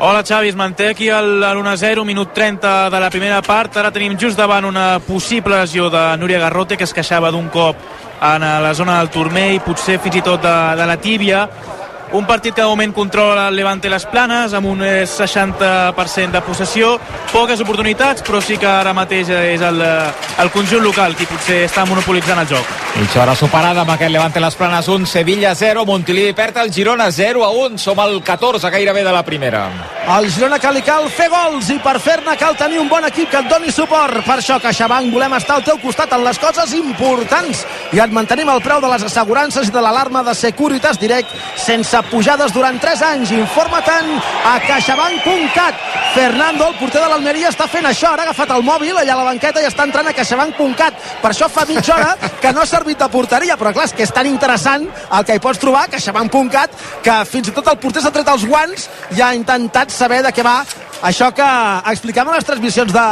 [0.00, 3.80] Hola Xavi, es manté aquí el, el 1-0, minut 30 de la primera part.
[3.80, 7.74] Ara tenim just davant una possible lesió de Núria Garrote que es queixava d'un cop
[8.22, 11.40] en la zona del turmell, potser fins i tot de, de la tíbia.
[12.10, 16.40] Un partit que de moment controla el Levante les planes amb un eh, 60% de
[16.40, 16.94] possessió,
[17.34, 21.66] poques oportunitats, però sí que ara mateix és el, eh, el conjunt local qui potser
[21.66, 22.72] està monopolitzant el joc.
[22.96, 27.10] Mitja hora superada amb aquest Levante les planes 1, Sevilla 0, Montilivi perd el Girona
[27.12, 29.66] 0 a 1, som al 14 gairebé de la primera.
[30.08, 33.28] Al Girona que li cal fer gols i per fer-ne cal tenir un bon equip
[33.28, 34.22] que et doni suport.
[34.24, 38.48] Per això, CaixaBank, volem estar al teu costat en les coses importants i et mantenim
[38.48, 43.02] el preu de les assegurances i de l'alarma de Securitas Direct sense pujades durant 3
[43.10, 43.32] anys.
[43.36, 44.10] Informa-te'n
[44.46, 45.86] a caixabank.cat.
[46.14, 48.12] Fernando, el porter de l'Almeria, està fent això.
[48.12, 51.04] Ara ha agafat el mòbil allà a la banqueta i està entrant a caixabank.cat.
[51.22, 54.06] Per això fa mitja hora que no ha servit de porteria, però clar, és que
[54.06, 58.02] és tan interessant el que hi pots trobar caixabank.cat que fins i tot el porter
[58.02, 60.60] s'ha tret els guants i ha intentat saber de què va
[60.98, 61.46] això que
[61.92, 63.02] explicàvem les transmissions de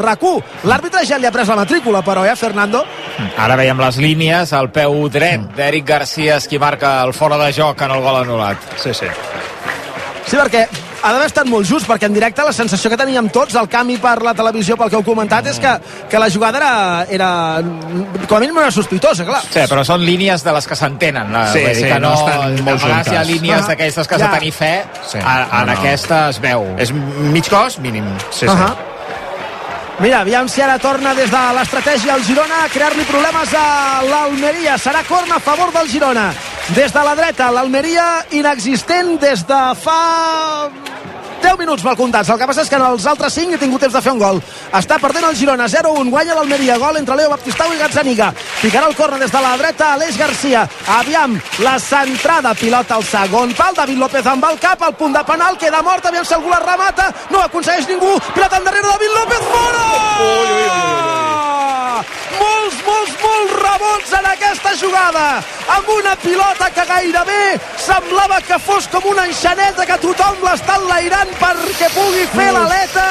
[0.00, 0.64] RAC1.
[0.66, 2.82] L'àrbitre ja li ha pres la matrícula, però, eh, Fernando?
[3.38, 7.52] Ara veiem les línies, el peu dret d'Eric Garcia és qui marca el fora de
[7.56, 8.56] joc en el gol anul·lat.
[8.82, 9.06] Sí, sí.
[10.26, 10.64] Sí, perquè
[11.06, 13.94] ha d'haver estat molt just, perquè en directe la sensació que teníem tots, el canvi
[14.02, 15.70] per la televisió, pel que heu comentat, és que,
[16.10, 16.72] que la jugada era,
[17.08, 17.28] era
[18.26, 19.42] com a mínim era sospitosa, clar.
[19.46, 21.30] Sí, però són línies de les que s'entenen.
[21.52, 23.30] Sí, sí, que no estan molt a vegades hi ha juntes.
[23.30, 24.32] línies Ah, d'aquestes que has ja.
[24.32, 24.72] de tenir fe,
[25.06, 25.18] Sí.
[25.18, 25.72] en, No, no.
[25.78, 26.66] aquesta es veu.
[26.76, 28.04] És mig cos, mínim.
[28.30, 28.85] Sí, sí.
[29.98, 34.76] Mira, aviam si ara torna des de l'estratègia el Girona a crear-li problemes a l'Almeria.
[34.76, 36.26] Serà corna a favor del Girona.
[36.76, 38.04] Des de la dreta, l'Almeria
[38.36, 40.68] inexistent des de fa
[41.42, 42.30] 10 minuts mal comptats.
[42.30, 44.22] El que passa és que en els altres 5 he tingut temps de fer un
[44.22, 44.40] gol.
[44.76, 46.78] Està perdent el Girona, 0-1, guanya l'Almeria.
[46.82, 48.32] Gol entre Leo Baptistau i Gazzaniga.
[48.62, 50.66] Ficarà el corna des de la dreta, Aleix Garcia.
[50.98, 53.74] Aviam, la centrada, pilota al segon pal.
[53.76, 56.60] David López amb el cap, al punt de penal, queda mort, aviam si algú la
[56.60, 57.12] remata.
[57.30, 59.84] No aconsegueix ningú, pilota endarrere, David López, fora!
[60.26, 61.16] Ui, ui, ui,
[62.40, 65.24] molts, molts, molts rebots en aquesta jugada
[65.76, 71.32] amb una pilota que gairebé semblava que fos com una enxaneta que tothom l'està enlairant
[71.40, 73.06] perquè pugui fer l'aleta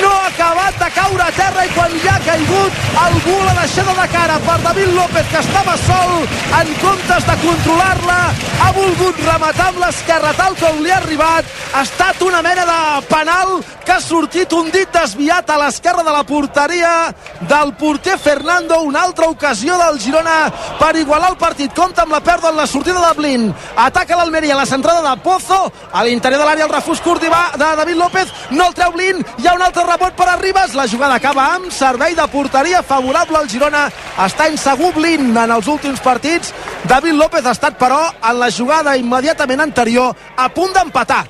[0.00, 3.94] no ha acabat de caure a terra i quan ja ha caigut algú l'ha deixada
[4.00, 6.14] de cara per David López que estava sol
[6.60, 8.20] en comptes de controlar-la
[8.66, 12.80] ha volgut rematar amb l'esquerra tal com li ha arribat ha estat una mena de
[13.08, 13.58] penal
[13.88, 17.08] que ha sortit un dit desviat a l'esquerra de la porteria
[17.48, 21.72] del porter Fernando, una altra ocasió del Girona per igualar el partit.
[21.72, 23.46] Compta amb la pèrdua en la sortida de Blin.
[23.76, 25.72] Ataca l'Almeria, la centrada de Pozo.
[25.92, 27.24] A l'interior de l'àrea el refús curt
[27.56, 28.32] de David López.
[28.50, 29.24] No el treu Blin.
[29.38, 30.74] Hi ha un altre rebot per a Ribas.
[30.74, 33.86] La jugada acaba amb servei de porteria favorable al Girona.
[34.26, 36.52] Està insegur Blin en els últims partits.
[36.84, 41.24] David López ha estat, però, en la jugada immediatament anterior, a punt d'empatar.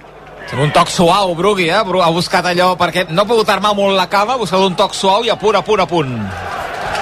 [0.56, 1.76] Un toc suau, Brugui, eh?
[1.76, 4.94] Ha buscat allò perquè no ha pogut armar molt la cava, ha buscat un toc
[4.96, 6.14] suau i a punt, a punt, a punt.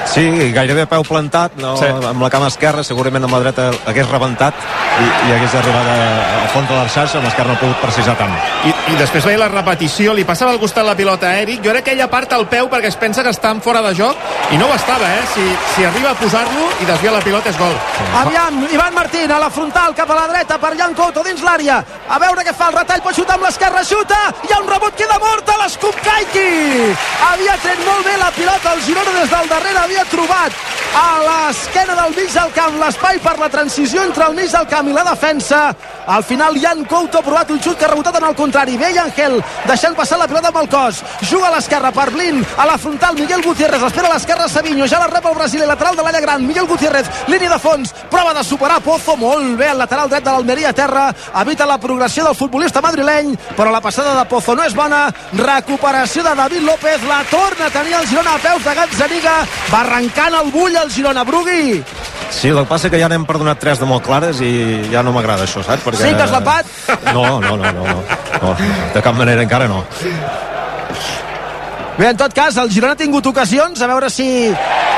[0.07, 1.87] Sí, gairebé peu plantat, no, sí.
[1.87, 5.97] amb la cama esquerra, segurament amb la dreta hagués rebentat i, i hagués arribat a,
[6.45, 8.35] a fons de la xarxa, amb l'esquerra no ha pogut precisar tant.
[8.67, 11.73] I, I després veia la repetició, li passava al costat la pilota a Eric, jo
[11.75, 14.21] crec que ell aparta el peu perquè es pensa que està en fora de joc,
[14.55, 15.25] i no ho estava, eh?
[15.33, 17.75] Si, si arriba a posar-lo i desvia la pilota és gol.
[18.21, 21.81] Aviam, Ivan Martín a la frontal, cap a la dreta, per Jan Couto dins l'àrea,
[21.83, 24.95] a veure què fa el retall, pot xutar amb l'esquerra, xuta, hi ha un rebot,
[24.95, 26.49] queda mort a l'escup Kaiki!
[27.33, 30.63] Havia tret molt bé la pilota, el Girona des del darrere havia trobat
[30.97, 34.89] a l'esquena del mig del camp l'espai per la transició entre el mig del camp
[34.89, 35.61] i la defensa
[36.07, 38.99] al final Jan Couto ha provat un xut que ha rebotat en el contrari ve
[38.99, 42.79] Angel deixant passar la pilota amb el cos juga a l'esquerra per Blin a la
[42.79, 46.25] frontal Miguel Gutiérrez espera a l'esquerra Savinho ja la rep el brasiler lateral de l'àrea
[46.25, 50.25] gran Miguel Gutiérrez línia de fons prova de superar Pozo molt bé el lateral dret
[50.25, 51.09] de l'Almeria terra
[51.43, 56.23] evita la progressió del futbolista madrileny però la passada de Pozo no és bona recuperació
[56.27, 59.39] de David López la torna a tenir el Girona a peus de Gazzaniga
[59.73, 61.83] va arrencant el bull el Girona Brugui
[62.31, 64.51] Sí, el que passa que ja n'hem perdonat tres de molt clares i
[64.91, 65.85] ja no m'agrada això, saps?
[65.85, 66.03] Perquè...
[66.03, 66.67] Sí, que has lapat?
[67.15, 68.03] No, no, no, no, no,
[68.43, 68.55] no,
[68.95, 69.85] de cap manera encara no.
[71.97, 74.27] Bé, en tot cas, el Girona ha tingut ocasions, a veure si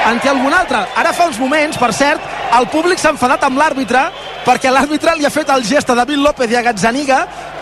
[0.09, 0.81] en té algun altre.
[0.99, 2.25] Ara fa uns moments, per cert,
[2.59, 4.03] el públic s'ha enfadat amb l'àrbitre
[4.47, 7.19] perquè l'àrbitre li ha fet el gest a David López i a Gazzaniga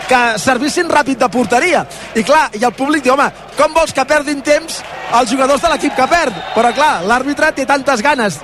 [0.07, 1.83] que servissin ràpid de porteria.
[2.15, 3.27] I clar, i el públic diu, home,
[3.57, 4.79] com vols que perdin temps
[5.19, 6.37] els jugadors de l'equip que perd?
[6.55, 8.39] Però clar, l'àrbitre té tantes ganes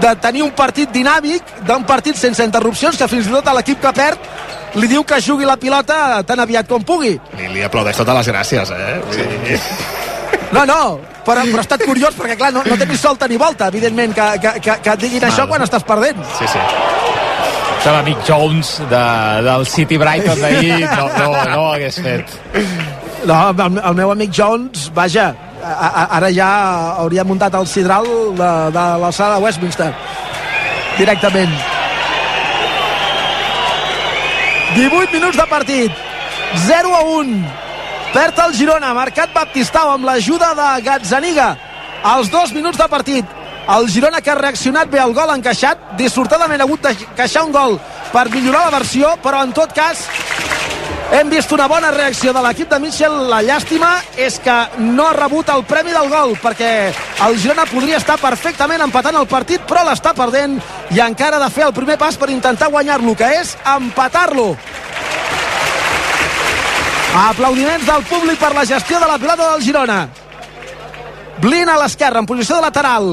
[0.00, 3.92] de tenir un partit dinàmic, d'un partit sense interrupcions, que fins i tot l'equip que
[3.94, 4.30] perd
[4.76, 7.14] li diu que jugui la pilota tan aviat com pugui.
[7.38, 8.98] Li, li aplaudeix totes les gràcies, eh?
[9.14, 9.62] Sí.
[10.52, 10.80] No, no,
[11.24, 14.14] però, però ha estat curiós perquè, clar, no, no té ni solta ni volta, evidentment,
[14.16, 15.32] que, que, que, que et diguin Mal.
[15.32, 16.20] això quan estàs perdent.
[16.38, 16.62] Sí, sí.
[17.84, 19.02] De l'amic Jones de,
[19.46, 22.38] del City Brighton d'ahir no, no, no ho hagués fet.
[23.28, 25.30] No, el, el meu amic Jones, vaja,
[25.62, 26.50] ara ja
[27.04, 28.06] hauria muntat el sidral
[28.38, 29.92] de, de l'alçada de Westminster
[30.98, 31.52] directament
[34.74, 35.92] 18 minuts de partit.
[36.66, 37.40] 0 a 1
[38.12, 41.48] perd el Girona, marcat Baptistau amb l'ajuda de Gazzaniga.
[42.02, 43.38] Als dos minuts de partit
[43.68, 47.52] el Girona que ha reaccionat bé al gol encaixat dissortadament ha hagut de queixar un
[47.52, 47.76] gol
[48.14, 50.06] per millorar la versió però en tot cas
[51.10, 53.14] hem vist una bona reacció de l'equip de Mitchell.
[53.30, 56.70] La llàstima és que no ha rebut el premi del gol, perquè
[57.26, 60.58] el Girona podria estar perfectament empatant el partit, però l'està perdent
[60.94, 64.50] i encara ha de fer el primer pas per intentar guanyar-lo, que és empatar-lo.
[67.18, 69.98] Aplaudiments del públic per la gestió de la pilota del Girona.
[71.40, 73.12] Blin a l'esquerra, en posició de lateral.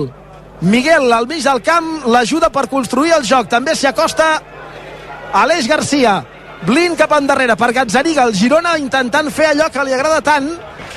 [0.62, 3.48] Miguel al mig del camp l'ajuda per construir el joc.
[3.52, 4.42] També s'hi acosta
[5.36, 6.24] Aleix Garcia
[6.66, 10.48] Blin cap endarrere per Gazzaniga, el Girona intentant fer allò que li agrada tant,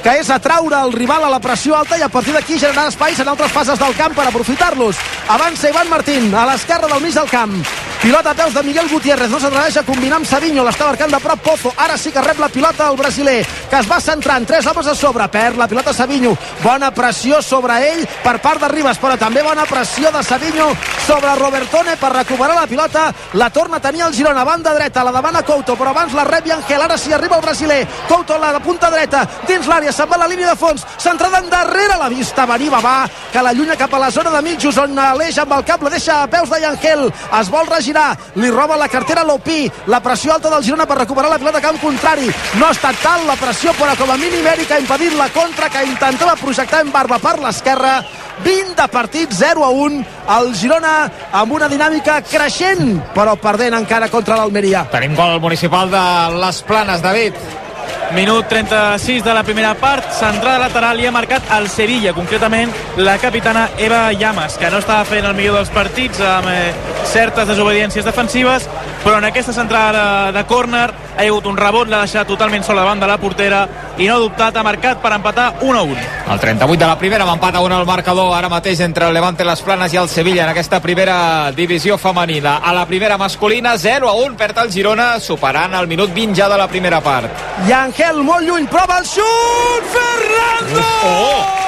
[0.02, 3.20] que és atraure el rival a la pressió alta i a partir d'aquí generar espais
[3.20, 4.96] en altres fases del camp per aprofitar-los.
[5.28, 7.54] Avança Ivan Martín a l'esquerra del mig del camp.
[8.02, 11.18] Pilota a peus de Miguel Gutiérrez, no s'atreveix a combinar amb Savinho, l'està marcant de
[11.18, 14.66] prop Pozo, ara sí que rep la pilota el brasiler, que es va centrant, tres
[14.70, 19.00] homes a sobre, perd la pilota Savinho, bona pressió sobre ell per part de Ribas,
[19.02, 20.68] però també bona pressió de Savinho
[21.08, 25.12] sobre Robertone per recuperar la pilota, la torna a tenir el Girona, banda dreta, la
[25.18, 28.60] demana Couto, però abans la rep Angel, ara sí arriba el brasiler, Couto la de
[28.60, 32.70] punta dreta, dins l'àrea, se'n va la línia de fons, centrada endarrere la vista, venir
[32.70, 35.82] va, que la llunya cap a la zona de mitjos, on l'eix amb el cap,
[35.82, 37.08] la deixa a peus de Angel,
[37.40, 40.98] es vol regir girar, li roba la cartera l'Opí, la pressió alta del Girona per
[40.98, 42.28] recuperar la pilota camp contrari,
[42.58, 45.70] no ha estat tal la pressió, però com a mínim Eric ha impedit la contra
[45.72, 48.02] que intentava projectar en barba per l'esquerra,
[48.44, 50.02] 20 de partit, 0 a 1,
[50.38, 50.96] el Girona
[51.40, 54.84] amb una dinàmica creixent, però perdent encara contra l'Almeria.
[54.92, 56.04] Tenim gol municipal de
[56.38, 57.67] les Planes, David.
[58.14, 63.18] Minut 36 de la primera part, centrada lateral i ha marcat el Sevilla, concretament la
[63.20, 66.72] capitana Eva Llamas, que no estava fent el millor dels partits amb eh,
[67.12, 68.64] certes desobediències defensives,
[69.04, 73.00] però en aquesta centrada de, córner ha hagut un rebot, l'ha deixat totalment sola davant
[73.00, 73.62] de la portera
[73.98, 76.06] i no ha dubtat, ha marcat per empatar 1 a 1.
[76.32, 79.14] El 38 de la primera, amb empat a 1 al marcador ara mateix entre el
[79.14, 82.58] Levante les Planes i el Sevilla en aquesta primera divisió femenina.
[82.58, 86.48] A la primera masculina, 0 a 1, perd el Girona, superant el minut 20 ja
[86.48, 87.30] de la primera part.
[87.68, 89.96] I Angel molt lluny, prova el xut!
[89.96, 90.84] Fernando!
[91.04, 91.67] Oh!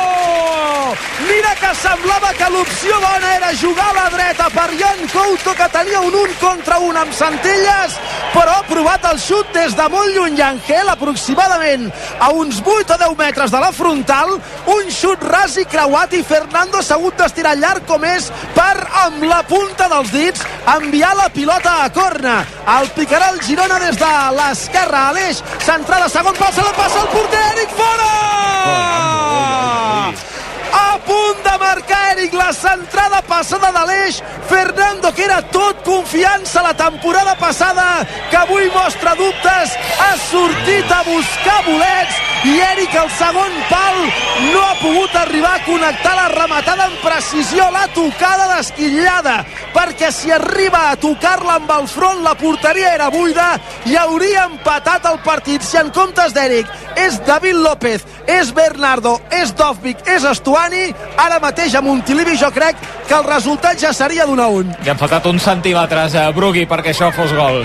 [1.29, 5.69] Mira que semblava que l'opció bona era jugar a la dreta per Jan Couto, que
[5.69, 7.99] tenia un un contra un amb Centelles,
[8.33, 12.99] però ha provat el xut des de molt lluny Angel, aproximadament a uns 8 o
[13.05, 14.33] 10 metres de la frontal,
[14.75, 19.23] un xut ras i creuat i Fernando s'ha hagut d'estirar llarg com és per, amb
[19.29, 20.47] la punta dels dits,
[20.77, 22.41] enviar la pilota a corna.
[22.79, 27.05] El picarà el Girona des de l'esquerra a l'eix, centrada, segon pas, se la passa
[27.05, 28.11] el porter Eric fora!
[30.73, 34.23] A punt de marcar Eric la centrada passada de l'eix.
[34.49, 41.03] Fernando que era tot confiança la temporada passada que avui mostra dubtes ha sortit a
[41.07, 42.19] buscar bolets
[42.51, 43.99] i Eric el segon pal
[44.53, 49.37] no ha pogut arribar a connectar la rematada amb precisió la tocada d'esquillada
[49.75, 53.53] perquè si arriba a tocar-la amb el front la porteria era buida
[53.87, 55.63] i hauria empatat el partit.
[55.63, 56.69] Si en comptes d'Eric
[57.01, 60.25] és David López, és Bernardo, és Dovvik, és
[60.61, 62.77] Estuani, ara mateix a Montilivi jo crec
[63.09, 64.75] que el resultat ja seria d'un a un.
[64.85, 67.65] Li han faltat uns centímetres a Brugui perquè això fos gol.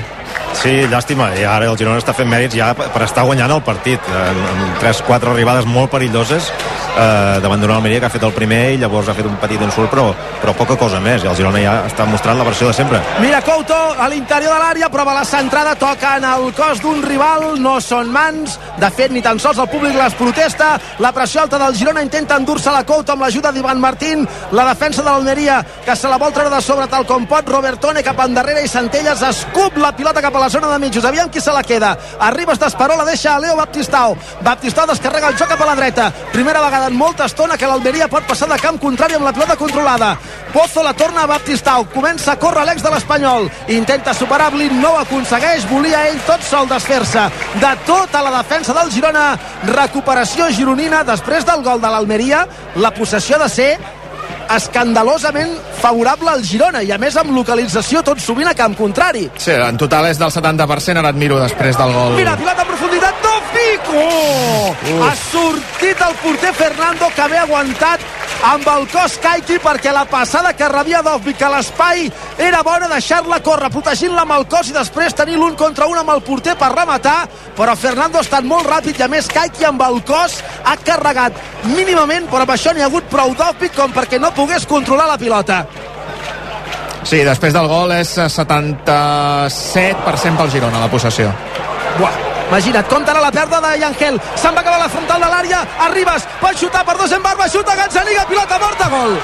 [0.56, 4.02] Sí, llàstima, i ara el Girona està fent mèrits ja per estar guanyant el partit,
[4.08, 6.48] amb, amb 3-4 arribades molt perilloses
[6.96, 9.62] eh, davant d'una Almeria que ha fet el primer i llavors ha fet un petit
[9.62, 10.08] ensurt, però,
[10.42, 13.02] però poca cosa més, i el Girona ja està mostrant la versió de sempre.
[13.22, 17.48] Mira Couto a l'interior de l'àrea, prova la centrada, toca en el cos d'un rival,
[17.62, 21.60] no són mans, de fet ni tan sols el públic les protesta, la pressió alta
[21.62, 24.26] del Girona intenta endur-se la Couto amb l'ajuda d'Ivan Martín,
[24.56, 28.04] la defensa de l'Almeria que se la vol treure de sobre tal com pot, Robertone
[28.06, 31.42] cap endarrere i Centelles escup la pilota cap a la zona de mitjos, aviam qui
[31.42, 35.62] se la queda, Arribas d'Esperó la deixa a Leo Baptistao, Baptistao descarrega el joc cap
[35.62, 39.16] a la dreta, primera vegada en molta estona que l'Almeria pot passar de camp contrari
[39.16, 40.16] amb la pilota controlada,
[40.56, 44.94] Pozo la torna a Baptistao, comença a córrer l'ex de l'Espanyol, intenta superar Blin, no
[44.94, 47.26] ho aconsegueix, volia ell tot sol desfer-se.
[47.60, 49.26] De tota la defensa del Girona,
[49.68, 52.46] recuperació gironina després del gol de l'Almeria,
[52.80, 53.70] la possessió de ser
[54.56, 59.28] escandalosament favorable al Girona i a més amb localització tot sovint a camp contrari.
[59.38, 62.20] Sí, en total és del 70%, ara et miro després del gol.
[62.20, 63.25] Mira, pilota en profunditat,
[63.56, 63.96] Dofico!
[63.96, 64.76] Oh!
[65.04, 68.00] Ha sortit el porter Fernando que havia aguantat
[68.46, 73.40] amb el cos Kaiki perquè la passada que rebia Dovvik a l'espai era bona deixar-la
[73.46, 76.76] córrer, protegint-la amb el cos i després tenir l'un contra un amb el porter per
[76.76, 80.32] rematar, però Fernando ha estat molt ràpid i a més Kaiki amb el cos
[80.66, 81.34] ha carregat
[81.72, 85.22] mínimament, però amb això n'hi ha hagut prou Dovvik com perquè no pogués controlar la
[85.22, 85.58] pilota.
[87.06, 91.30] Sí, després del gol és 77% pel Girona, la possessió.
[92.00, 94.20] Buah, Imagina't, comptarà la perda de Yangel.
[94.38, 95.62] Se'n va acabar la frontal de l'àrea.
[95.88, 99.18] Arribas, pot xutar per dos en barba, xuta Gazzaniga, pilota morta, gol.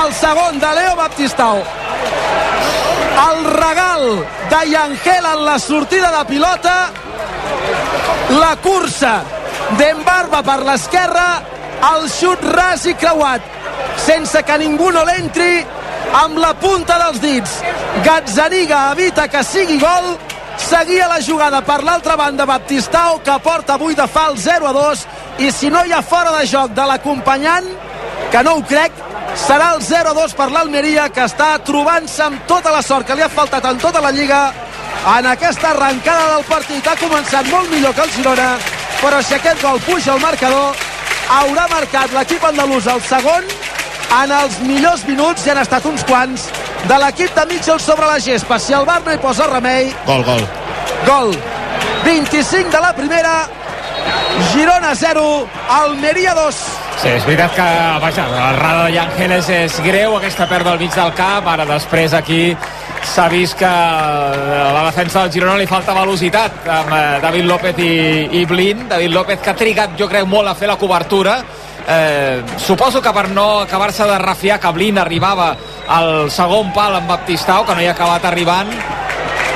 [0.00, 1.62] El segon de Leo Baptistao.
[3.20, 6.76] El regal de Yangel en la sortida de pilota.
[8.38, 9.20] La cursa
[9.76, 11.28] d'Embarba per l'esquerra.
[11.90, 13.44] El xut ras i creuat.
[14.06, 15.60] Sense que ningú no l'entri
[16.22, 17.60] amb la punta dels dits.
[18.06, 20.14] Gazzaniga evita que sigui gol
[20.70, 24.72] seguia la jugada per l'altra banda Baptistao que porta avui de fa el 0 a
[24.72, 25.00] 2
[25.42, 27.66] i si no hi ha fora de joc de l'acompanyant
[28.30, 28.92] que no ho crec
[29.46, 33.16] serà el 0 a 2 per l'Almeria que està trobant-se amb tota la sort que
[33.18, 34.44] li ha faltat en tota la Lliga
[35.16, 38.48] en aquesta arrencada del partit ha començat molt millor que el Girona
[39.00, 40.86] però si aquest gol puja al marcador
[41.40, 43.50] haurà marcat l'equip andalús el segon
[44.22, 46.46] en els millors minuts i han estat uns quants
[46.86, 50.24] de l'equip de Mitchell sobre la gespa si el Bar no hi posa remei Gol,
[50.24, 50.59] gol.
[51.06, 51.34] Gol.
[52.04, 53.34] 25 de la primera.
[54.52, 56.60] Girona 0 Almeria 2
[57.00, 57.66] Sí, és veritat que,
[58.02, 62.42] vaja, l'errada de Ángeles és greu, aquesta perda al mig del cap, ara després aquí
[63.08, 67.80] s'ha vist que a la defensa del Girona li falta velocitat amb eh, David López
[67.80, 67.94] i,
[68.42, 71.38] i Blin, David López que ha trigat jo crec molt a fer la cobertura.
[71.88, 75.54] Eh, suposo que per no acabar-se de refiar que Blin arribava
[75.88, 78.76] al segon pal amb Baptistao, que no hi ha acabat arribant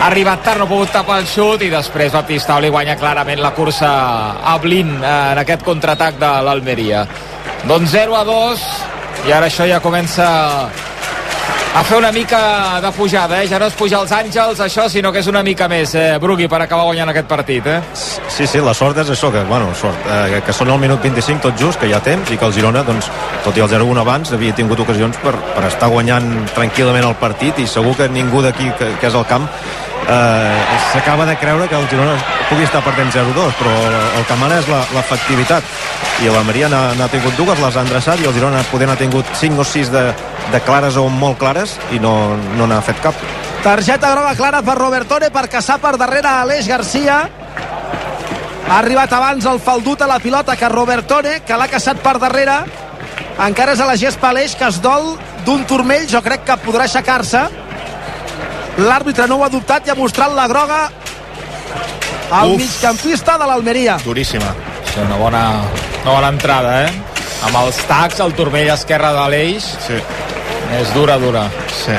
[0.04, 3.40] ha arribat tard, no ha pogut tapar el xut i després Baptistao li guanya clarament
[3.40, 3.88] la cursa
[4.36, 7.06] a Blin eh, en aquest contraatac de l'Almeria
[7.64, 8.66] doncs 0 a 2
[9.30, 10.26] i ara això ja comença
[11.74, 13.48] a fer una mica de pujada, eh?
[13.50, 16.46] Ja no és pujar els àngels, això, sinó que és una mica més, eh, Brugui,
[16.46, 17.80] per acabar guanyant aquest partit, eh?
[18.30, 21.42] Sí, sí, la sort és això, que, bueno, sort, eh, que són al minut 25
[21.42, 23.10] tot just, que hi ha temps, i que el Girona, doncs,
[23.42, 27.58] tot i el 0-1 abans, havia tingut ocasions per, per estar guanyant tranquil·lament el partit,
[27.58, 29.50] i segur que ningú d'aquí, que, que és al camp,
[30.08, 32.16] eh, s'acaba de creure que el Girona
[32.48, 33.72] pugui estar perdent 0-2, però
[34.18, 35.64] el que mana és l'efectivitat.
[36.22, 39.28] I la Maria n'ha tingut dues, les ha endreçat, i el Girona poder n'ha tingut
[39.40, 40.04] 5 o 6 de,
[40.52, 43.18] de clares o molt clares, i no no n'ha fet cap.
[43.64, 47.22] Targeta groga clara per Robertone per caçar per darrere Aleix Garcia.
[48.64, 52.62] Ha arribat abans el faldut a la pilota que Robertone, que l'ha caçat per darrere.
[53.34, 56.84] encara és a la gespa Aleix que es dol d'un turmell jo crec que podrà
[56.84, 57.48] aixecar-se
[58.78, 60.78] l'àrbitre no ho ha dubtat i ha mostrat la groga
[62.30, 62.58] al Uf.
[62.58, 64.54] migcampista de l'Almeria Duríssima.
[64.88, 65.42] Sí, una bona,
[66.02, 66.92] una bona entrada, eh?
[67.44, 69.66] Amb els tacs, el turmell esquerre de l'Eix.
[69.86, 69.98] Sí.
[70.80, 71.44] És dura, dura.
[71.84, 71.96] Sí.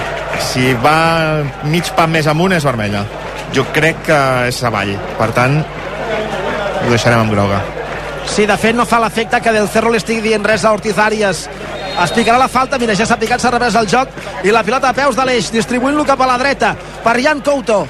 [0.49, 3.05] Si va mig pan més amunt és vermella.
[3.53, 4.19] Jo crec que
[4.49, 4.95] és avall.
[5.19, 7.61] Per tant, ho deixarem amb groga.
[8.26, 10.97] Sí, de fet no fa l'efecte que Del Cerro li estigui dient res a Ortiz
[10.97, 11.45] Arias.
[12.04, 14.10] Es picarà la falta, mira, ja s'ha picat, s'ha revés el joc
[14.43, 16.74] i la pilota a peus de l'eix, distribuint-lo cap a la dreta
[17.06, 17.86] per Jan Couto.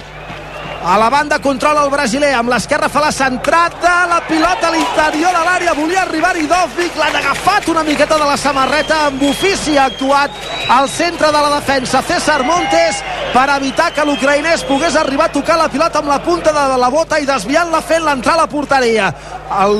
[0.85, 5.33] A la banda controla el brasiler, amb l'esquerra fa la centrada, la pilota a l'interior
[5.33, 9.87] de l'àrea, volia arribar Idovic, l'han agafat una miqueta de la samarreta, amb ofici ha
[9.89, 10.37] actuat
[10.69, 13.01] al centre de la defensa César Montes
[13.33, 16.91] per evitar que l'ucraïnès pogués arribar a tocar la pilota amb la punta de la
[16.93, 19.09] bota i desviant-la fent l'entrar a la porteria.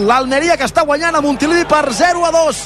[0.10, 2.66] L'Almeria que està guanyant a Montilivi per 0 a 2.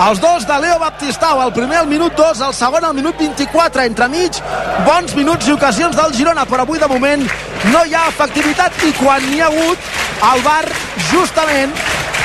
[0.00, 3.82] Els dos de Leo Baptistao, el primer al minut 2, el segon al minut 24,
[3.84, 4.38] entremig,
[4.86, 7.26] bons minuts i ocasions del Girona, però avui de moment
[7.68, 9.90] no hi ha efectivitat i quan n'hi ha hagut,
[10.30, 10.70] el VAR
[11.10, 11.74] justament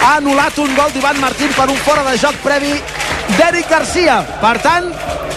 [0.05, 2.71] ha anul·lat un gol d'Ivan Martín per un fora de joc previ
[3.35, 4.21] d'Eric Garcia.
[4.39, 4.87] Per tant,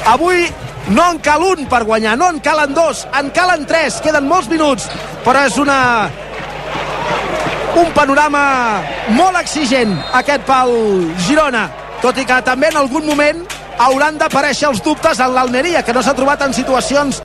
[0.06, 0.46] avui
[0.94, 4.46] no en cal un per guanyar, no en calen dos, en calen tres, queden molts
[4.54, 4.86] minuts,
[5.26, 5.80] però és una
[7.82, 8.46] un panorama
[9.18, 10.74] molt exigent aquest pel
[11.26, 11.66] Girona
[12.02, 13.40] tot i que també en algun moment
[13.78, 17.16] hauran d'aparèixer els dubtes en l'Almeria que no s'ha trobat en situacions